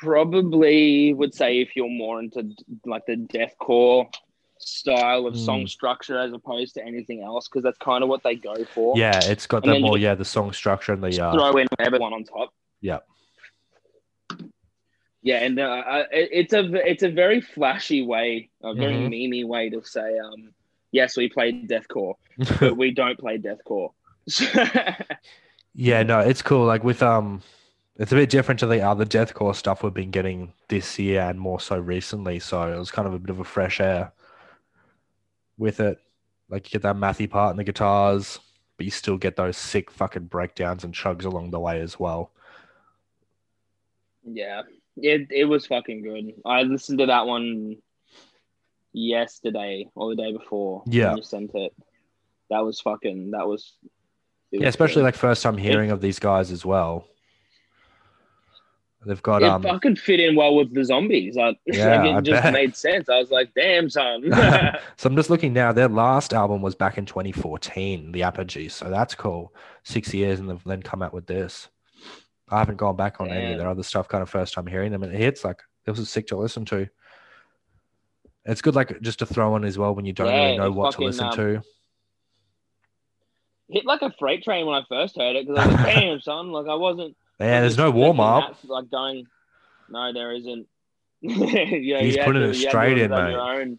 [0.00, 2.50] probably would say if you're more into
[2.84, 4.06] like the deathcore
[4.58, 5.68] style of song Mm.
[5.68, 8.96] structure as opposed to anything else, because that's kind of what they go for.
[8.98, 11.66] Yeah, it's got And that more, yeah, the song structure and the uh throw in
[11.78, 12.50] everyone on top.
[12.80, 12.98] Yeah.
[15.22, 19.10] Yeah, and uh, it's a it's a very flashy way, a very Mhm.
[19.10, 20.52] memey way to say, um,
[20.92, 22.14] yes, we played deathcore,
[22.60, 23.90] but we don't play deathcore.
[25.74, 26.66] Yeah, no, it's cool.
[26.66, 27.40] Like with um,
[27.98, 31.38] it's a bit different to the other deathcore stuff we've been getting this year and
[31.40, 32.38] more so recently.
[32.38, 34.12] So it was kind of a bit of a fresh air
[35.56, 35.98] with it.
[36.48, 38.38] Like you get that mathy part in the guitars,
[38.76, 42.30] but you still get those sick fucking breakdowns and chugs along the way as well.
[44.24, 44.62] Yeah,
[44.96, 46.34] it it was fucking good.
[46.44, 47.76] I listened to that one
[48.92, 50.82] yesterday or the day before.
[50.84, 51.16] when Yeah.
[51.16, 51.74] you sent it.
[52.50, 53.32] That was fucking.
[53.32, 53.74] That was.
[54.52, 55.04] it Yeah, especially good.
[55.06, 57.06] like first time hearing of these guys as well.
[59.08, 61.34] They've got it um fucking fit in well with the zombies.
[61.38, 62.52] Like, Yeah, like, it I just bet.
[62.52, 63.08] made sense.
[63.08, 64.22] I was like, damn, son.
[64.96, 65.72] so I'm just looking now.
[65.72, 68.68] Their last album was back in 2014, The Apogee.
[68.68, 69.54] So that's cool.
[69.84, 71.68] Six years, and they've then come out with this.
[72.50, 74.08] I haven't gone back on any of their other stuff.
[74.08, 76.64] Kind of first time hearing them, and it hits like this was sick to listen
[76.66, 76.86] to.
[78.44, 80.66] It's good, like just to throw on as well when you don't Yeah, really know
[80.66, 81.62] it what to listen um, to.
[83.70, 86.20] Hit like a freight train when I first heard it because I was like, damn,
[86.20, 86.50] son.
[86.52, 87.14] Like I wasn't.
[87.40, 88.56] Yeah, there's no warm up.
[88.64, 89.26] Like going.
[89.88, 90.66] No, there isn't.
[91.20, 93.78] yeah, He's putting to- it you straight in, mate.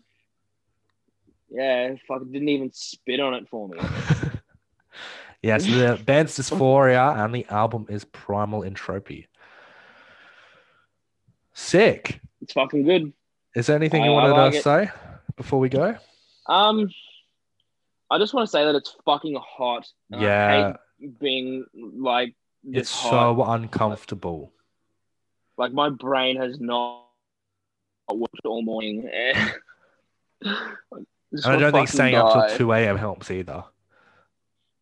[1.52, 3.80] Yeah, fuck, didn't even spit on it for me.
[5.42, 9.28] yeah, so the band's Dysphoria and the album is Primal Entropy.
[11.54, 12.22] Sick.
[12.42, 13.14] It's fucking good.
[13.56, 14.64] Is there anything you I- I wanted like to it.
[14.64, 14.90] say
[15.36, 15.96] before we go?
[16.46, 16.90] Um,
[18.12, 19.88] I just want to say that it's fucking hot.
[20.10, 20.74] Yeah.
[21.20, 24.52] being like It's so uncomfortable.
[25.58, 27.06] like my brain has not
[28.12, 29.10] worked all morning.
[31.44, 32.98] And I don't think staying up till 2 a.m.
[32.98, 33.64] helps either.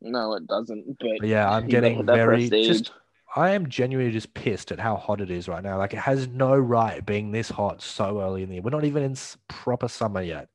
[0.02, 0.98] No, it doesn't.
[1.00, 2.92] But But yeah, I'm getting very just
[3.36, 5.78] I am genuinely just pissed at how hot it is right now.
[5.78, 8.62] Like it has no right being this hot so early in the year.
[8.62, 9.16] We're not even in
[9.48, 10.48] proper summer yet.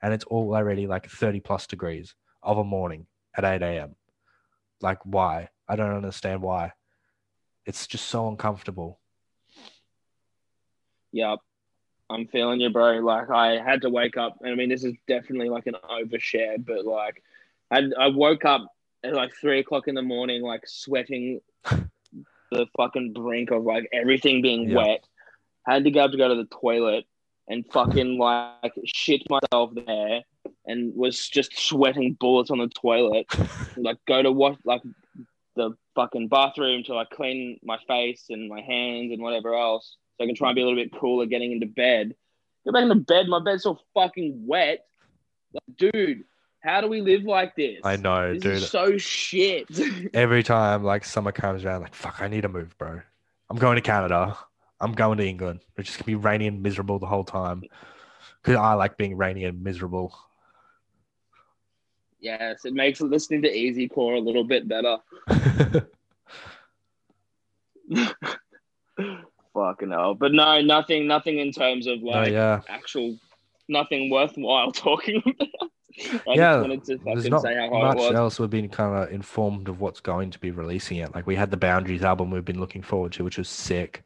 [0.00, 3.06] And it's already like 30 plus degrees of a morning
[3.36, 3.96] at 8 a.m.
[4.82, 5.48] Like why?
[5.68, 6.72] I don't understand why.
[7.64, 8.98] It's just so uncomfortable.
[11.12, 11.38] Yep.
[12.10, 12.98] I'm feeling you, bro.
[12.98, 16.62] Like I had to wake up, and I mean, this is definitely like an overshare,
[16.64, 17.22] but like,
[17.70, 18.66] I I woke up
[19.02, 21.40] at like three o'clock in the morning, like sweating,
[22.50, 24.76] the fucking brink of like everything being Yeah.
[24.76, 25.04] wet.
[25.66, 27.04] Had to go up to go to the toilet
[27.48, 30.22] and fucking like shit myself there.
[30.66, 33.26] and was just sweating bullets on the toilet.
[33.76, 34.82] like go to wash like
[35.56, 40.24] the fucking bathroom to like clean my face and my hands and whatever else, so
[40.24, 42.14] I can try and be a little bit cooler getting into bed.
[42.64, 44.86] Go back into bed, my bed's so fucking wet.
[45.52, 46.24] Like, dude,
[46.60, 47.80] how do we live like this?
[47.84, 48.52] I know, This dude.
[48.54, 49.66] is so shit.
[50.14, 53.00] Every time like summer comes around, like fuck, I need to move, bro.
[53.50, 54.38] I'm going to Canada.
[54.82, 55.60] I'm going to England.
[55.76, 57.62] It's just gonna be rainy and miserable the whole time.
[58.42, 60.14] Because I like being rainy and miserable.
[62.20, 64.98] yes, it makes listening to easycore a little bit better.
[69.54, 70.14] Fucking hell.
[70.14, 72.60] But no, nothing, nothing in terms of like yeah.
[72.68, 73.16] actual,
[73.68, 75.48] nothing worthwhile talking about.
[76.26, 78.14] I Yeah, just wanted to There's not say how much it was.
[78.14, 81.14] else we've been kind of informed of what's going to be releasing it.
[81.14, 84.02] Like we had the Boundaries album we've been looking forward to, which was sick.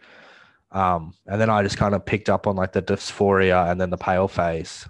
[0.72, 3.90] Um, and then I just kind of picked up on like the Dysphoria and then
[3.90, 4.88] the Paleface.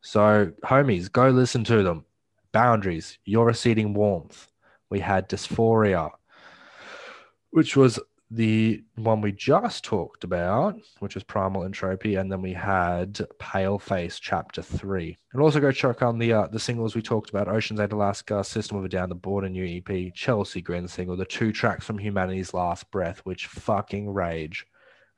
[0.00, 2.04] So, homies, go listen to them.
[2.52, 4.48] Boundaries, Your Receding Warmth.
[4.88, 6.10] We had Dysphoria,
[7.50, 8.00] which was
[8.32, 14.18] the one we just talked about, which was Primal Entropy, and then we had Paleface
[14.20, 15.18] Chapter Three.
[15.32, 18.44] And also go check on the uh, the singles we talked about: Ocean's Ate, Alaska,
[18.44, 21.98] System of a Down, the Born Anew EP, Chelsea Grin single, the two tracks from
[21.98, 24.64] Humanity's Last Breath, which fucking rage.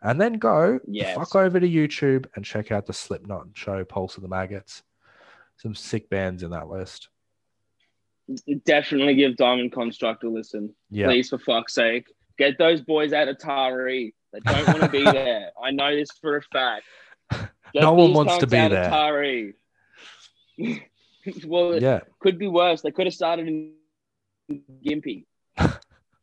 [0.01, 1.15] And then go Yes.
[1.17, 4.83] fuck over to YouTube and check out the Slipknot show, Pulse of the Maggots.
[5.59, 7.09] Some sick bands in that list.
[8.65, 10.75] Definitely give Diamond Construct a listen.
[10.91, 12.07] Yeah, Please, for fuck's sake.
[12.39, 14.13] Get those boys out of Taree.
[14.33, 15.51] They don't want to be there.
[15.63, 16.85] I know this for a fact.
[17.31, 18.91] Get No one wants to be there.
[18.91, 19.55] Taree.
[21.47, 22.01] well, it yeah.
[22.21, 22.83] could be worse.
[22.83, 23.73] They could have started in
[24.85, 25.25] Gympie.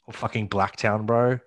[0.08, 1.40] Or fucking Blacktown, bro.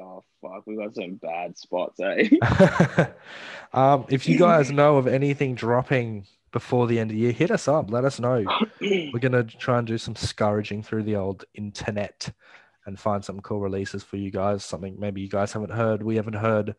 [0.00, 0.66] Oh, fuck.
[0.66, 2.30] We got some bad spots, eh?
[3.74, 7.50] um, if you guys know of anything dropping before the end of the year, hit
[7.50, 7.90] us up.
[7.90, 8.44] Let us know.
[8.80, 12.30] We're gonna try and do some scourging through the old internet
[12.86, 14.64] and find some cool releases for you guys.
[14.64, 16.74] Something maybe you guys haven't heard, we haven't heard.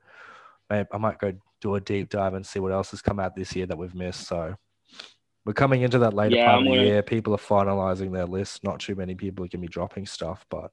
[0.70, 3.56] I might go do a deep dive and see what else has come out this
[3.56, 4.28] year that we've missed.
[4.28, 4.56] So
[5.46, 7.02] we're coming into that later Yeah, part I'm of the gonna- year.
[7.04, 8.64] People are finalizing their lists.
[8.64, 10.72] Not too many people are gonna be dropping stuff, but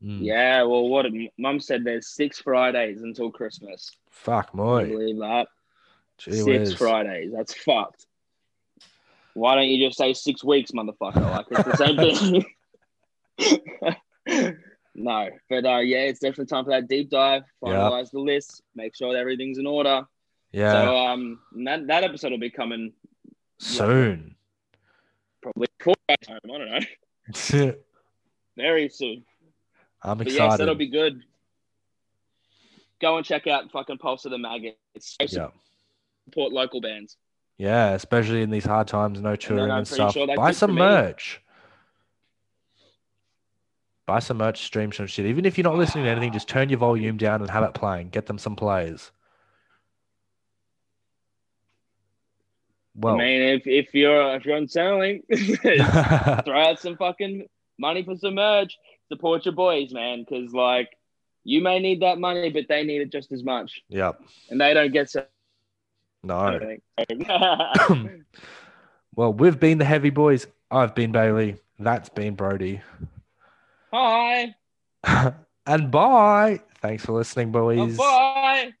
[0.00, 1.06] Mm, yeah, well, what
[1.38, 3.90] Mum said there's six Fridays until Christmas.
[4.10, 4.86] fuck boy.
[4.88, 5.48] believe that?
[6.18, 6.74] Gee six whiz.
[6.74, 7.32] Fridays.
[7.34, 8.06] That's fucked.
[9.34, 11.16] Why don't you just say six weeks, motherfucker?
[11.22, 12.44] Like it's the same
[14.26, 14.56] thing.
[14.94, 17.42] no, but uh, yeah, it's definitely time for that deep dive.
[17.62, 20.06] Finalize the list, make sure that everything's in order.
[20.50, 22.92] Yeah, So um, that that episode will be coming
[23.58, 24.34] soon.
[25.42, 26.38] probably four days home.
[26.44, 26.70] I don't
[27.64, 27.74] know,
[28.56, 29.24] very soon.
[30.02, 31.22] I'm But yes, that'll be good.
[33.00, 34.78] Go and check out fucking Pulse of the Maggot.
[34.94, 35.48] It's yeah.
[36.28, 37.16] Support local bands.
[37.56, 40.12] Yeah, especially in these hard times, no touring I'm and stuff.
[40.14, 41.40] sure Buy some merch.
[44.06, 45.26] Buy some merch, stream some shit.
[45.26, 47.74] Even if you're not listening to anything, just turn your volume down and have it
[47.74, 48.10] playing.
[48.10, 49.10] Get them some plays.
[52.94, 55.24] Well, I mean, if, if you're if you're on Centrelink,
[56.44, 57.46] throw out some fucking
[57.78, 58.76] money for some merch.
[59.08, 60.90] Support your boys, man, because like
[61.44, 64.20] you may need that money, but they need it just as much, yep.
[64.50, 65.24] and they don't get so.
[66.28, 66.60] No.
[69.16, 70.46] well, we've been the heavy boys.
[70.70, 71.56] I've been Bailey.
[71.78, 72.82] That's been Brodie.
[73.92, 74.54] Hi.
[75.66, 76.60] and bye.
[76.82, 77.96] Thanks for listening, boys.
[77.96, 78.72] Bye.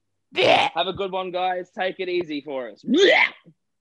[0.74, 1.70] Have a good one, guys.
[1.70, 2.84] Take it easy for us.